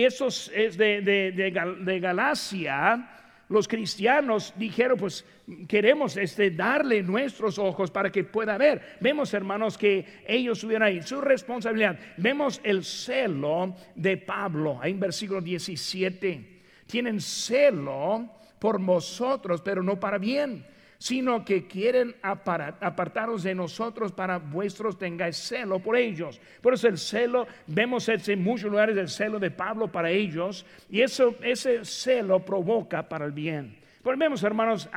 eso 0.04 0.28
es 0.28 0.76
de, 0.78 1.02
de, 1.02 1.32
de 1.32 2.00
Galacia 2.00 3.08
los 3.52 3.68
cristianos 3.68 4.54
dijeron, 4.56 4.98
pues 4.98 5.24
queremos 5.68 6.16
este, 6.16 6.50
darle 6.50 7.02
nuestros 7.02 7.58
ojos 7.58 7.90
para 7.90 8.10
que 8.10 8.24
pueda 8.24 8.56
ver. 8.56 8.96
Vemos, 9.00 9.34
hermanos, 9.34 9.76
que 9.76 10.22
ellos 10.26 10.60
tuvieron 10.60 10.88
ahí 10.88 11.02
su 11.02 11.20
responsabilidad. 11.20 11.98
Vemos 12.16 12.60
el 12.64 12.82
celo 12.82 13.76
de 13.94 14.16
Pablo, 14.16 14.78
ahí 14.80 14.92
en 14.92 15.00
versículo 15.00 15.42
17. 15.42 16.62
Tienen 16.86 17.20
celo 17.20 18.30
por 18.58 18.80
vosotros, 18.80 19.60
pero 19.60 19.82
no 19.82 20.00
para 20.00 20.16
bien 20.16 20.64
sino 21.02 21.44
que 21.44 21.66
quieren 21.66 22.14
apartaros 22.22 23.42
de 23.42 23.56
nosotros 23.56 24.12
para 24.12 24.38
vuestros 24.38 24.96
tengáis 24.96 25.36
celo 25.36 25.80
por 25.80 25.96
ellos. 25.96 26.40
Por 26.60 26.74
eso 26.74 26.86
el 26.86 26.96
celo, 26.96 27.48
vemos 27.66 28.08
en 28.08 28.40
muchos 28.40 28.70
lugares 28.70 28.96
el 28.96 29.08
celo 29.08 29.40
de 29.40 29.50
Pablo 29.50 29.90
para 29.90 30.10
ellos, 30.10 30.64
y 30.88 31.00
eso, 31.00 31.34
ese 31.42 31.84
celo 31.84 32.44
provoca 32.44 33.08
para 33.08 33.24
el 33.24 33.32
bien. 33.32 33.76
Pues 34.00 34.16
vemos, 34.16 34.44
hermanos, 34.44 34.88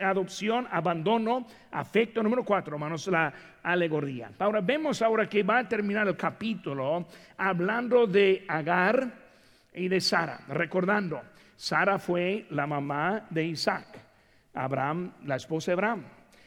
adopción, 0.00 0.66
abandono, 0.70 1.46
afecto. 1.72 2.22
Número 2.22 2.42
cuatro, 2.42 2.76
hermanos, 2.76 3.06
la 3.08 3.34
alegoría. 3.62 4.30
Ahora 4.38 4.62
vemos 4.62 5.02
ahora 5.02 5.28
que 5.28 5.42
va 5.42 5.58
a 5.58 5.68
terminar 5.68 6.08
el 6.08 6.16
capítulo 6.16 7.06
hablando 7.36 8.06
de 8.06 8.46
Agar 8.48 9.12
y 9.74 9.88
de 9.88 10.00
Sara. 10.00 10.40
Recordando, 10.48 11.20
Sara 11.54 11.98
fue 11.98 12.46
la 12.48 12.66
mamá 12.66 13.26
de 13.28 13.44
Isaac. 13.44 14.11
Abraham, 14.54 15.12
la 15.24 15.36
esposa 15.36 15.70
de 15.70 15.74
Abraham. 15.74 16.04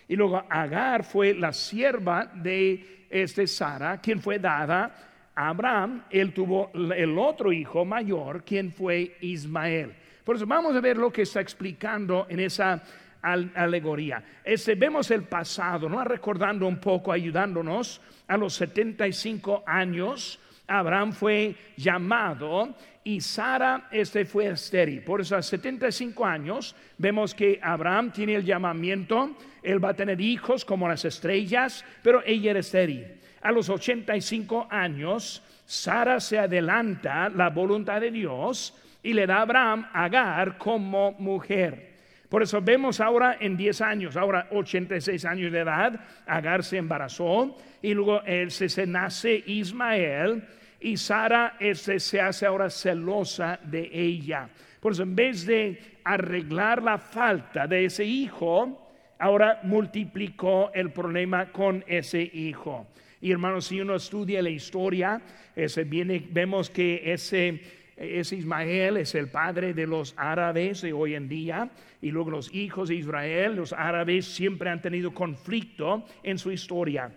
Y 0.07 0.15
luego 0.15 0.43
Agar 0.49 1.03
fue 1.03 1.33
la 1.33 1.51
sierva 1.51 2.25
de 2.33 3.07
este 3.09 3.47
Sara, 3.47 3.99
quien 3.99 4.21
fue 4.21 4.39
dada 4.39 4.93
a 5.33 5.49
Abraham. 5.49 6.03
Él 6.09 6.33
tuvo 6.33 6.71
el 6.73 7.17
otro 7.17 7.51
hijo 7.51 7.85
mayor, 7.85 8.43
quien 8.43 8.71
fue 8.71 9.17
Ismael. 9.21 9.93
Por 10.23 10.35
eso 10.35 10.45
vamos 10.45 10.75
a 10.75 10.81
ver 10.81 10.97
lo 10.97 11.11
que 11.11 11.23
está 11.23 11.41
explicando 11.41 12.25
en 12.29 12.39
esa 12.39 12.81
alegoría. 13.21 14.23
Este, 14.43 14.75
vemos 14.75 15.09
el 15.11 15.23
pasado, 15.23 15.89
¿no? 15.89 16.03
Recordando 16.03 16.67
un 16.67 16.79
poco, 16.79 17.11
ayudándonos 17.11 18.01
a 18.27 18.37
los 18.37 18.53
75 18.53 19.63
años. 19.65 20.39
Abraham 20.67 21.11
fue 21.13 21.55
llamado 21.77 22.75
y 23.03 23.21
Sara 23.21 23.87
este 23.91 24.25
fue 24.25 24.47
estéril. 24.47 25.03
Por 25.03 25.21
eso 25.21 25.35
a 25.35 25.41
75 25.41 26.25
años 26.25 26.75
vemos 26.97 27.35
que 27.35 27.59
Abraham 27.61 28.11
tiene 28.11 28.35
el 28.35 28.43
llamamiento, 28.43 29.37
él 29.61 29.83
va 29.83 29.89
a 29.89 29.95
tener 29.95 30.19
hijos 30.19 30.65
como 30.65 30.87
las 30.87 31.05
estrellas, 31.05 31.85
pero 32.01 32.21
ella 32.25 32.51
era 32.51 32.59
estéril. 32.59 33.05
A 33.41 33.51
los 33.51 33.69
85 33.69 34.67
años, 34.71 35.43
Sara 35.65 36.19
se 36.19 36.39
adelanta 36.39 37.29
la 37.29 37.49
voluntad 37.49 38.01
de 38.01 38.11
Dios 38.11 38.73
y 39.03 39.13
le 39.13 39.27
da 39.27 39.37
a 39.37 39.41
Abraham 39.41 39.87
Agar 39.93 40.57
como 40.57 41.11
mujer. 41.19 41.94
Por 42.29 42.43
eso 42.43 42.61
vemos 42.61 42.99
ahora 42.99 43.37
en 43.39 43.55
10 43.55 43.81
años, 43.81 44.17
ahora 44.17 44.47
86 44.51 45.25
años 45.25 45.51
de 45.51 45.59
edad, 45.59 45.99
Agar 46.25 46.63
se 46.63 46.77
embarazó 46.77 47.55
y 47.81 47.93
luego 47.93 48.21
él 48.23 48.51
se, 48.51 48.87
nace 48.87 49.43
Ismael 49.45 50.43
y 50.79 50.97
Sara 50.97 51.55
este, 51.59 51.99
se 51.99 52.19
hace 52.19 52.45
ahora 52.45 52.69
celosa 52.69 53.59
de 53.63 53.89
ella. 53.93 54.49
Por 54.79 54.93
eso 54.93 55.03
en 55.03 55.15
vez 55.15 55.45
de 55.45 55.79
arreglar 56.03 56.81
la 56.81 56.97
falta 56.97 57.67
de 57.67 57.85
ese 57.85 58.05
hijo, 58.05 58.85
ahora 59.19 59.59
multiplicó 59.63 60.71
el 60.73 60.91
problema 60.91 61.51
con 61.51 61.83
ese 61.87 62.21
hijo. 62.21 62.87
Y 63.21 63.31
hermanos, 63.31 63.65
si 63.65 63.81
uno 63.81 63.95
estudia 63.95 64.41
la 64.41 64.49
historia, 64.49 65.21
ese 65.55 65.83
viene, 65.83 66.23
vemos 66.29 66.69
que 66.69 67.01
ese, 67.11 67.61
ese 67.97 68.35
Ismael 68.35 68.97
es 68.97 69.15
el 69.15 69.29
padre 69.29 69.73
de 69.73 69.87
los 69.87 70.13
árabes 70.17 70.81
de 70.81 70.91
hoy 70.91 71.15
en 71.15 71.29
día. 71.29 71.69
Y 72.01 72.11
luego 72.11 72.31
los 72.31 72.53
hijos 72.53 72.89
de 72.89 72.95
Israel, 72.95 73.55
los 73.55 73.73
árabes, 73.73 74.25
siempre 74.25 74.69
han 74.69 74.81
tenido 74.81 75.13
conflicto 75.13 76.05
en 76.23 76.37
su 76.37 76.51
historia. 76.51 77.11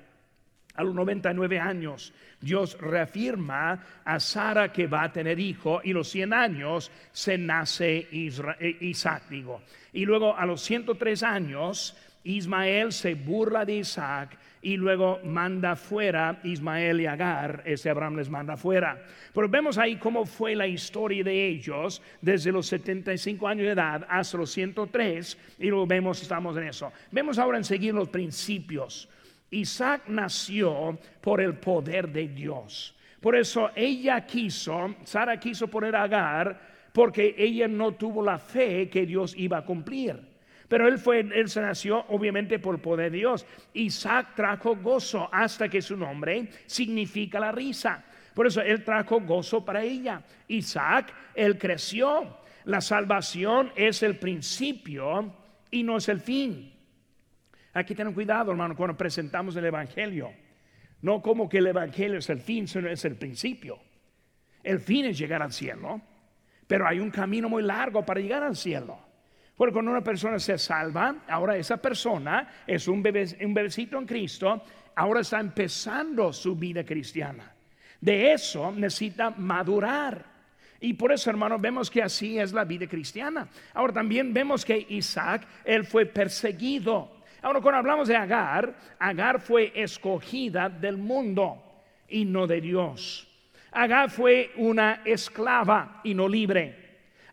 a 0.75 0.85
los 0.85 0.95
99 0.95 1.59
años, 1.59 2.15
Dios 2.41 2.79
reafirma 2.81 3.85
a 4.05 4.21
Sara 4.21 4.73
que 4.73 4.87
va 4.87 5.03
a 5.03 5.13
tener 5.13 5.41
hijo 5.41 5.81
y 5.83 5.93
los 5.93 6.09
100 6.09 6.33
años 6.33 6.93
se 7.11 7.37
nace 7.37 8.07
eh, 8.13 8.77
Isaac, 8.81 9.25
digo. 9.29 9.63
Y 9.93 10.05
luego 10.05 10.37
a 10.37 10.47
los 10.47 10.61
103 10.63 11.25
años, 11.25 11.97
Ismael 12.23 12.93
se 12.93 13.15
burla 13.15 13.65
de 13.65 13.79
Isaac 13.79 14.39
y 14.63 14.77
luego 14.77 15.21
manda 15.25 15.77
fuera 15.77 16.41
Ismael 16.43 17.01
y 17.01 17.07
Agar, 17.07 17.63
ese 17.65 17.91
Abraham 17.91 18.17
les 18.17 18.29
manda 18.29 18.57
fuera. 18.57 19.01
Pero 19.33 19.49
vemos 19.49 19.79
ahí 19.79 19.97
cómo 19.97 20.27
fue 20.27 20.55
la 20.55 20.67
historia 20.67 21.23
de 21.23 21.49
ellos 21.49 22.03
desde 22.21 22.53
los 22.53 22.67
75 22.67 23.47
años 23.47 23.67
de 23.67 23.73
edad 23.73 24.07
hasta 24.09 24.39
los 24.39 24.51
103 24.51 25.39
y 25.59 25.67
luego 25.69 25.87
vemos, 25.87 26.21
estamos 26.23 26.57
en 26.57 26.65
eso. 26.65 26.93
Vemos 27.11 27.39
ahora 27.39 27.59
en 27.59 27.65
seguir 27.65 27.95
los 27.95 28.09
principios. 28.09 29.09
Isaac 29.51 30.03
nació 30.09 30.99
por 31.21 31.41
el 31.41 31.55
poder 31.55 32.09
de 32.09 32.29
Dios. 32.29 32.95
Por 33.21 33.35
eso 33.35 33.71
ella 33.75 34.25
quiso, 34.27 34.95
Sara 35.05 35.39
quiso 35.41 35.69
poner 35.69 35.97
a 35.97 36.03
Agar 36.03 36.61
porque 36.93 37.35
ella 37.39 37.69
no 37.69 37.93
tuvo 37.93 38.23
la 38.23 38.39
fe 38.39 38.89
que 38.89 39.07
Dios 39.07 39.35
iba 39.37 39.59
a 39.59 39.65
cumplir. 39.65 40.28
Pero 40.69 40.87
él 40.87 40.99
fue, 40.99 41.21
él 41.21 41.49
se 41.49 41.63
nació 41.63 42.05
obviamente 42.09 42.59
por 42.59 42.81
poder 42.81 43.11
de 43.11 43.19
Dios. 43.19 43.47
Isaac 43.73 44.35
trajo 44.37 44.77
gozo 44.77 45.29
hasta 45.33 45.69
que 45.69 45.81
su 45.81 45.97
nombre 45.97 46.51
significa 46.67 47.41
la 47.41 47.53
risa. 47.53 48.05
Por 48.35 48.47
eso 48.47 48.61
él 48.61 48.85
trajo 48.85 49.21
gozo 49.21 49.65
para 49.65 49.83
ella. 49.83 50.23
Isaac, 50.47 51.13
él 51.35 51.59
creció. 51.59 52.39
La 52.67 52.83
salvación 52.83 53.73
es 53.75 54.03
el 54.03 54.19
principio 54.19 55.35
y 55.71 55.83
no 55.83 55.97
es 55.97 56.09
el 56.11 56.21
fin. 56.21 56.73
Aquí 57.73 57.95
ten 57.95 58.13
cuidado, 58.13 58.51
hermano, 58.51 58.77
cuando 58.77 58.97
presentamos 58.97 59.57
el 59.57 59.65
Evangelio. 59.65 60.33
No 61.01 61.23
como 61.23 61.49
que 61.49 61.59
el 61.59 61.69
Evangelio 61.69 62.19
es 62.19 62.29
el 62.29 62.41
fin, 62.41 62.69
sino 62.69 62.91
es 62.91 63.05
el 63.07 63.17
principio. 63.17 63.79
El 64.63 64.81
fin 64.81 65.07
es 65.07 65.17
llegar 65.17 65.43
al 65.43 65.53
cielo, 65.53 66.01
pero 66.67 66.87
hay 66.87 67.01
un 67.01 67.11
camino 67.11 67.49
muy 67.49 67.63
largo 67.63 68.05
para 68.05 68.21
llegar 68.21 68.43
al 68.43 68.57
cielo. 68.57 69.08
Porque 69.59 69.73
cuando 69.73 69.91
una 69.91 70.05
persona 70.05 70.39
se 70.39 70.57
salva, 70.57 71.17
ahora 71.29 71.57
esa 71.57 71.79
persona 71.79 72.63
es 72.65 72.87
un, 72.87 73.03
bebé, 73.03 73.27
bebecito 73.41 73.99
en 73.99 74.07
Cristo, 74.07 74.63
ahora 74.95 75.21
está 75.21 75.41
empezando 75.41 76.33
su 76.33 76.55
vida 76.55 76.85
cristiana. 76.85 77.53
De 78.01 78.33
eso 78.33 78.71
necesita 78.71 79.31
madurar. 79.31 80.25
Y 80.81 80.95
por 80.95 81.11
eso, 81.11 81.29
hermano, 81.29 81.59
vemos 81.59 81.91
que 81.91 82.01
así 82.01 82.39
es 82.39 82.53
la 82.53 82.65
vida 82.65 82.87
cristiana. 82.87 83.49
Ahora 83.75 83.95
también 83.95 84.33
vemos 84.33 84.65
que 84.65 84.87
Isaac, 84.91 85.45
él 85.65 85.85
fue 85.85 86.07
perseguido. 86.07 87.19
Ahora, 87.43 87.61
cuando 87.61 87.79
hablamos 87.79 88.07
de 88.07 88.15
Agar, 88.15 88.77
Agar 89.01 89.41
fue 89.41 89.73
escogida 89.75 90.69
del 90.69 90.99
mundo 90.99 91.83
y 92.09 92.25
no 92.25 92.47
de 92.47 92.61
Dios. 92.61 93.27
Agar 93.73 94.09
fue 94.09 94.53
una 94.55 95.03
esclava 95.05 96.01
y 96.05 96.15
no 96.15 96.29
libre. 96.29 96.88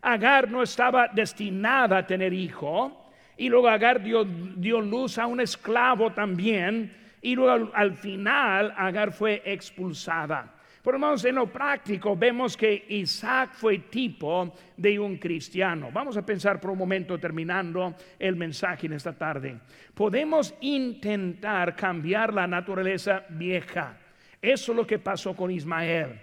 Agar 0.06 0.48
no 0.48 0.62
estaba 0.62 1.08
destinada 1.08 1.98
a 1.98 2.06
tener 2.06 2.32
hijo. 2.32 3.10
Y 3.36 3.48
luego 3.48 3.68
Agar 3.68 4.00
dio, 4.00 4.24
dio 4.24 4.80
luz 4.80 5.18
a 5.18 5.26
un 5.26 5.40
esclavo 5.40 6.12
también. 6.12 6.96
Y 7.22 7.34
luego 7.34 7.72
al 7.74 7.94
final 7.94 8.72
Agar 8.76 9.10
fue 9.10 9.42
expulsada. 9.44 10.54
Por 10.80 10.94
hermanos, 10.94 11.24
en 11.24 11.34
lo 11.34 11.48
práctico 11.48 12.16
vemos 12.16 12.56
que 12.56 12.86
Isaac 12.90 13.50
fue 13.54 13.78
tipo 13.78 14.54
de 14.76 14.96
un 14.96 15.16
cristiano. 15.16 15.90
Vamos 15.92 16.16
a 16.16 16.24
pensar 16.24 16.60
por 16.60 16.70
un 16.70 16.78
momento 16.78 17.18
terminando 17.18 17.96
el 18.16 18.36
mensaje 18.36 18.86
en 18.86 18.92
esta 18.92 19.12
tarde. 19.12 19.58
Podemos 19.92 20.54
intentar 20.60 21.74
cambiar 21.74 22.32
la 22.32 22.46
naturaleza 22.46 23.24
vieja. 23.30 23.98
Eso 24.40 24.70
es 24.70 24.76
lo 24.76 24.86
que 24.86 25.00
pasó 25.00 25.34
con 25.34 25.50
Ismael. 25.50 26.20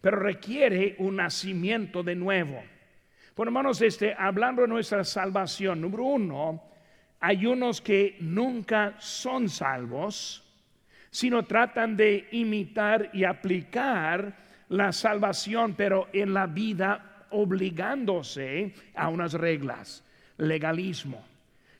Pero 0.00 0.16
requiere 0.16 0.96
un 0.98 1.14
nacimiento 1.14 2.02
de 2.02 2.16
nuevo. 2.16 2.60
Por 3.34 3.48
hermanos, 3.48 3.80
este, 3.80 4.14
hablando 4.16 4.62
de 4.62 4.68
nuestra 4.68 5.04
salvación, 5.04 5.80
número 5.80 6.04
uno, 6.04 6.62
hay 7.20 7.46
unos 7.46 7.80
que 7.80 8.16
nunca 8.20 8.94
son 8.98 9.48
salvos 9.48 10.46
sino 11.10 11.44
tratan 11.44 11.96
de 11.96 12.28
imitar 12.30 13.10
y 13.12 13.24
aplicar 13.24 14.36
la 14.68 14.92
salvación, 14.92 15.74
pero 15.76 16.08
en 16.12 16.32
la 16.32 16.46
vida 16.46 17.26
obligándose 17.30 18.74
a 18.94 19.08
unas 19.08 19.34
reglas, 19.34 20.04
legalismo. 20.38 21.24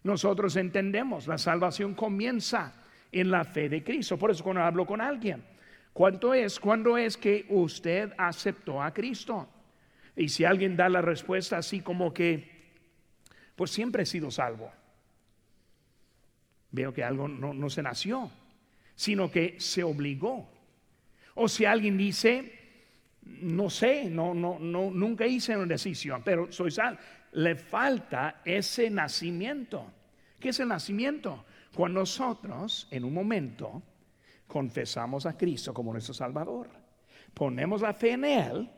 Nosotros 0.02 0.56
entendemos, 0.56 1.28
la 1.28 1.38
salvación 1.38 1.94
comienza 1.94 2.74
en 3.12 3.30
la 3.30 3.44
fe 3.44 3.68
de 3.68 3.84
Cristo. 3.84 4.18
Por 4.18 4.30
eso 4.32 4.42
cuando 4.42 4.62
hablo 4.62 4.86
con 4.86 5.00
alguien, 5.00 5.44
¿cuánto 5.92 6.34
es? 6.34 6.58
¿Cuándo 6.58 6.98
es 6.98 7.16
que 7.16 7.46
usted 7.48 8.12
aceptó 8.18 8.82
a 8.82 8.92
Cristo? 8.92 9.48
Y 10.20 10.28
si 10.28 10.44
alguien 10.44 10.76
da 10.76 10.88
la 10.88 11.02
respuesta 11.02 11.59
así 11.59 11.80
como 11.80 12.12
que, 12.12 12.50
pues 13.56 13.70
siempre 13.70 14.02
he 14.02 14.06
sido 14.06 14.30
salvo. 14.30 14.70
Veo 16.70 16.92
que 16.92 17.02
algo 17.02 17.26
no, 17.26 17.52
no 17.52 17.70
se 17.70 17.83
nació 17.83 18.30
sino 19.00 19.30
que 19.30 19.59
se 19.59 19.83
obligó. 19.83 20.46
O 21.37 21.48
si 21.48 21.64
alguien 21.64 21.96
dice, 21.96 22.52
no 23.22 23.70
sé, 23.70 24.11
no, 24.11 24.35
no, 24.35 24.59
no, 24.59 24.90
nunca 24.90 25.26
hice 25.26 25.56
una 25.56 25.64
decisión, 25.64 26.20
pero 26.22 26.52
soy 26.52 26.70
sal, 26.70 26.98
le 27.33 27.56
falta 27.56 28.42
ese 28.44 28.90
nacimiento. 28.90 29.90
¿Qué 30.38 30.50
es 30.50 30.61
el 30.61 30.68
nacimiento? 30.68 31.46
Cuando 31.74 32.00
nosotros, 32.00 32.88
en 32.90 33.06
un 33.06 33.14
momento, 33.14 33.83
confesamos 34.46 35.24
a 35.24 35.35
Cristo 35.35 35.72
como 35.72 35.92
nuestro 35.92 36.12
Salvador, 36.12 36.68
ponemos 37.33 37.80
la 37.80 37.94
fe 37.94 38.11
en 38.11 38.24
Él 38.26 38.70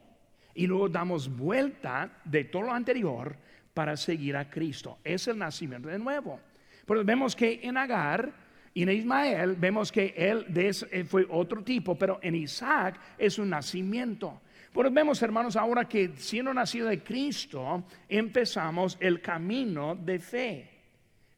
y 0.55 0.67
luego 0.67 0.89
damos 0.89 1.35
vuelta 1.35 2.11
de 2.25 2.45
todo 2.45 2.63
lo 2.63 2.73
anterior 2.73 3.37
para 3.75 3.97
seguir 3.97 4.37
a 4.37 4.49
Cristo. 4.49 4.99
Es 5.03 5.29
el 5.29 5.39
nacimiento 5.39 5.89
de 5.89 5.99
nuevo. 5.99 6.41
Pero 6.87 7.05
vemos 7.05 7.35
que 7.35 7.61
en 7.63 7.77
Agar 7.77 8.33
y 8.75 8.83
en 8.83 8.91
Ismael 8.91 9.57
vemos 9.57 9.93
que 9.93 10.15
él 10.17 11.07
fue 11.07 11.27
otro 11.29 11.63
tipo, 11.63 11.97
pero 11.97 12.19
en 12.23 12.35
Isaac 12.35 12.99
es 13.19 13.39
un 13.39 13.51
nacimiento. 13.51 14.41
Pero 14.73 14.91
vemos, 14.91 15.21
hermanos, 15.23 15.57
ahora 15.57 15.87
que 15.87 16.13
siendo 16.17 16.55
nacido 16.55 16.89
de 16.89 17.03
Cristo, 17.03 17.85
empezamos 18.09 18.97
el 19.01 19.21
camino 19.21 19.95
de 19.95 20.19
fe. 20.19 20.71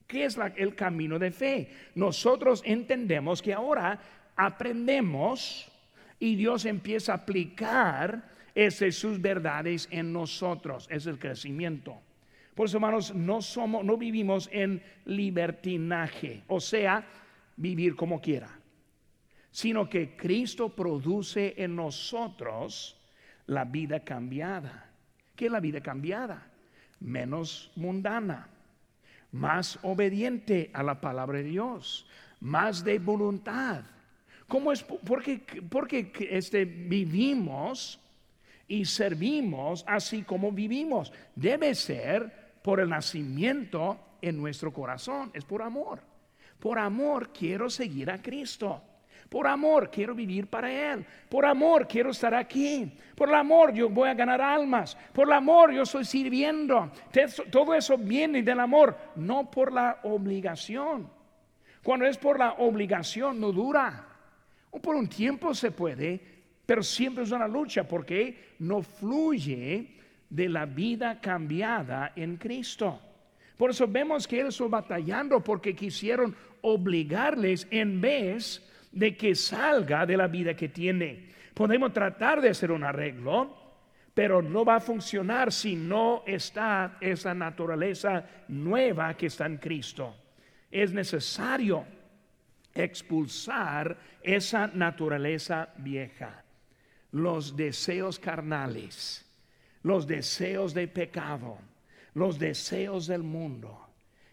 ¿Qué 0.06 0.26
es 0.26 0.38
el 0.56 0.74
camino 0.74 1.18
de 1.18 1.30
fe? 1.32 1.68
Nosotros 1.96 2.62
entendemos 2.64 3.42
que 3.42 3.52
ahora 3.52 3.98
aprendemos 4.36 5.68
y 6.20 6.36
Dios 6.36 6.64
empieza 6.66 7.12
a 7.12 7.16
aplicar 7.16 8.33
esas 8.54 8.94
sus 8.94 9.20
verdades 9.20 9.88
en 9.90 10.12
nosotros. 10.12 10.86
Es 10.90 11.06
el 11.06 11.18
crecimiento. 11.18 12.00
Por 12.54 12.66
eso, 12.66 12.76
hermanos, 12.76 13.14
no 13.14 13.42
somos, 13.42 13.84
no 13.84 13.96
vivimos 13.96 14.48
en 14.52 14.82
libertinaje. 15.04 16.44
O 16.46 16.60
sea, 16.60 17.04
vivir 17.56 17.96
como 17.96 18.20
quiera, 18.20 18.48
sino 19.50 19.88
que 19.88 20.16
Cristo 20.16 20.68
produce 20.68 21.54
en 21.56 21.74
nosotros 21.76 23.00
la 23.46 23.64
vida 23.64 24.00
cambiada. 24.00 24.90
¿Qué 25.34 25.46
es 25.46 25.52
la 25.52 25.60
vida 25.60 25.80
cambiada? 25.80 26.46
Menos 27.00 27.72
mundana, 27.74 28.48
más 29.32 29.78
obediente 29.82 30.70
a 30.72 30.82
la 30.82 31.00
palabra 31.00 31.38
de 31.38 31.44
Dios, 31.44 32.06
más 32.40 32.84
de 32.84 32.98
voluntad. 33.00 33.82
¿Cómo 34.46 34.70
es? 34.72 34.82
Porque, 34.82 35.40
porque 35.68 36.12
este, 36.30 36.64
vivimos 36.64 38.00
y 38.68 38.84
servimos 38.84 39.84
así 39.86 40.22
como 40.22 40.52
vivimos. 40.52 41.12
Debe 41.34 41.74
ser 41.74 42.56
por 42.62 42.80
el 42.80 42.88
nacimiento 42.88 43.98
en 44.22 44.36
nuestro 44.36 44.72
corazón, 44.72 45.30
es 45.34 45.44
por 45.44 45.62
amor. 45.62 46.00
Por 46.58 46.78
amor 46.78 47.30
quiero 47.30 47.68
seguir 47.68 48.10
a 48.10 48.22
Cristo. 48.22 48.80
Por 49.28 49.46
amor 49.46 49.90
quiero 49.90 50.14
vivir 50.14 50.46
para 50.46 50.70
Él. 50.70 51.04
Por 51.28 51.44
amor 51.44 51.86
quiero 51.88 52.10
estar 52.10 52.34
aquí. 52.34 52.96
Por 53.14 53.28
el 53.28 53.34
amor 53.34 53.72
yo 53.72 53.88
voy 53.88 54.08
a 54.08 54.14
ganar 54.14 54.40
almas. 54.40 54.96
Por 55.12 55.26
el 55.26 55.32
amor 55.32 55.72
yo 55.72 55.82
estoy 55.82 56.04
sirviendo. 56.04 56.90
Todo 57.50 57.74
eso 57.74 57.98
viene 57.98 58.42
del 58.42 58.60
amor, 58.60 58.96
no 59.16 59.50
por 59.50 59.72
la 59.72 60.00
obligación. 60.04 61.10
Cuando 61.82 62.06
es 62.06 62.16
por 62.16 62.38
la 62.38 62.52
obligación 62.52 63.40
no 63.40 63.52
dura. 63.52 64.08
O 64.70 64.80
por 64.80 64.96
un 64.96 65.08
tiempo 65.08 65.54
se 65.54 65.70
puede, 65.70 66.33
pero 66.66 66.82
siempre 66.82 67.24
es 67.24 67.30
una 67.30 67.48
lucha 67.48 67.86
porque 67.86 68.54
no 68.58 68.82
fluye 68.82 69.98
de 70.30 70.48
la 70.48 70.66
vida 70.66 71.20
cambiada 71.20 72.12
en 72.16 72.36
Cristo. 72.36 73.00
Por 73.56 73.70
eso 73.70 73.86
vemos 73.86 74.26
que 74.26 74.40
él 74.40 74.48
estuvo 74.48 74.68
batallando 74.68 75.42
porque 75.42 75.76
quisieron 75.76 76.34
obligarles 76.62 77.68
en 77.70 78.00
vez 78.00 78.68
de 78.90 79.16
que 79.16 79.34
salga 79.34 80.06
de 80.06 80.16
la 80.16 80.26
vida 80.26 80.54
que 80.54 80.68
tiene. 80.68 81.30
Podemos 81.52 81.92
tratar 81.92 82.40
de 82.40 82.50
hacer 82.50 82.72
un 82.72 82.82
arreglo, 82.82 83.54
pero 84.12 84.42
no 84.42 84.64
va 84.64 84.76
a 84.76 84.80
funcionar 84.80 85.52
si 85.52 85.76
no 85.76 86.22
está 86.26 86.96
esa 87.00 87.34
naturaleza 87.34 88.24
nueva 88.48 89.14
que 89.16 89.26
está 89.26 89.46
en 89.46 89.58
Cristo. 89.58 90.14
Es 90.70 90.92
necesario 90.92 91.84
expulsar 92.74 93.96
esa 94.22 94.68
naturaleza 94.68 95.68
vieja, 95.78 96.43
los 97.14 97.54
deseos 97.54 98.18
carnales, 98.18 99.24
los 99.84 100.04
deseos 100.04 100.74
de 100.74 100.88
pecado, 100.88 101.58
los 102.14 102.40
deseos 102.40 103.06
del 103.06 103.22
mundo 103.22 103.86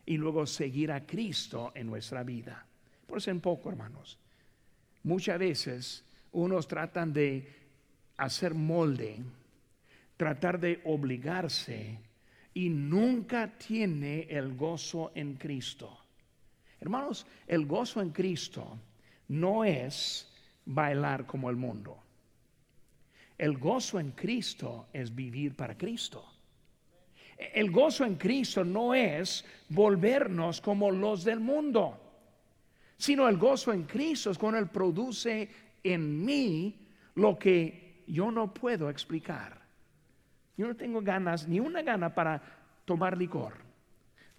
y 0.04 0.18
luego 0.18 0.48
seguir 0.48 0.92
a 0.92 1.06
Cristo 1.06 1.72
en 1.76 1.86
nuestra 1.86 2.24
vida. 2.24 2.66
Por 3.06 3.20
eso 3.20 3.30
en 3.30 3.40
poco, 3.40 3.70
hermanos. 3.70 4.18
Muchas 5.04 5.38
veces 5.38 6.04
unos 6.32 6.68
tratan 6.68 7.14
de 7.14 7.48
hacer 8.18 8.56
molde, 8.56 9.18
tratar 10.18 10.60
de 10.60 10.82
obligarse 10.86 12.00
y 12.56 12.70
nunca 12.70 13.60
tiene 13.60 14.24
el 14.24 14.56
gozo 14.56 15.12
en 15.14 15.36
Cristo. 15.36 16.00
Hermanos, 16.80 17.28
el 17.46 17.68
gozo 17.68 18.02
en 18.02 18.10
Cristo 18.10 18.76
no 19.28 19.64
es 19.64 20.28
bailar 20.66 21.28
como 21.28 21.52
el 21.52 21.58
mundo. 21.58 22.02
El 23.38 23.58
gozo 23.58 24.00
en 24.00 24.12
Cristo 24.12 24.88
es 24.94 25.14
vivir 25.14 25.56
para 25.56 25.78
Cristo. 25.78 26.26
El 27.38 27.72
gozo 27.72 28.06
en 28.06 28.16
Cristo 28.16 28.64
no 28.64 28.94
es 28.94 29.44
volvernos 29.70 30.62
como 30.62 30.92
los 30.92 31.24
del 31.24 31.40
mundo, 31.40 32.00
sino 32.98 33.28
el 33.28 33.38
gozo 33.38 33.74
en 33.74 33.84
Cristo 33.84 34.30
es 34.30 34.38
cuando 34.38 34.60
Él 34.60 34.68
produce 34.68 35.50
en 35.84 36.24
mí 36.24 36.88
lo 37.16 37.40
que 37.40 38.04
yo 38.08 38.32
no 38.32 38.54
puedo 38.54 38.90
explicar. 38.90 39.60
Yo 40.56 40.68
no 40.68 40.76
tengo 40.76 41.02
ganas, 41.02 41.48
ni 41.48 41.60
una 41.60 41.82
gana 41.82 42.14
para 42.14 42.42
tomar 42.86 43.18
licor, 43.18 43.54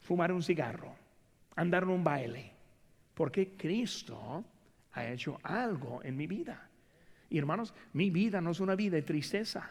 fumar 0.01 0.31
un 0.31 0.43
cigarro, 0.43 0.95
andar 1.57 1.83
en 1.83 1.89
un 1.89 2.05
baile, 2.05 2.53
porque 3.15 3.57
Cristo 3.57 4.45
ha 4.93 5.07
hecho 5.09 5.41
algo 5.43 6.01
en 6.05 6.17
mi 6.17 6.29
vida. 6.29 6.69
Y 7.33 7.39
hermanos, 7.39 7.73
mi 7.95 8.11
vida 8.11 8.43
no 8.43 8.51
es 8.51 8.61
una 8.61 8.75
vida 8.75 8.97
de 8.97 9.03
tristeza, 9.03 9.71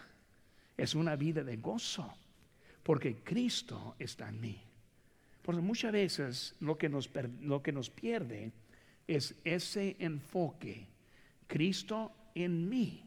es 0.75 0.95
una 0.95 1.15
vida 1.15 1.43
de 1.43 1.57
gozo, 1.57 2.11
porque 2.81 3.17
Cristo 3.17 3.95
está 3.99 4.29
en 4.29 4.41
mí. 4.41 4.59
Porque 5.43 5.61
muchas 5.61 5.91
veces 5.91 6.55
lo 6.59 6.75
que 6.75 6.89
nos, 6.89 7.07
lo 7.39 7.61
que 7.61 7.71
nos 7.71 7.91
pierde 7.91 8.51
es 9.07 9.35
ese 9.43 9.95
enfoque, 9.99 10.87
Cristo 11.45 12.11
en 12.33 12.67
mí, 12.67 13.05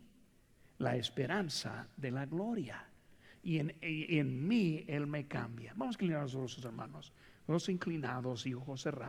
la 0.78 0.94
esperanza 0.94 1.88
de 1.96 2.12
la 2.12 2.24
gloria. 2.24 2.86
Y 3.42 3.59
en, 3.59 3.74
en 3.80 4.46
mí 4.46 4.84
Él 4.86 5.09
me 5.09 5.26
cambia. 5.26 5.72
Vamos 5.74 5.96
a 5.96 5.98
inclinar 5.98 6.22
los 6.22 6.34
rostros, 6.34 6.64
hermanos. 6.64 7.12
Los 7.48 7.68
inclinados 7.68 8.46
y 8.46 8.55
ojos 8.55 8.82
cerrados. 8.82 9.02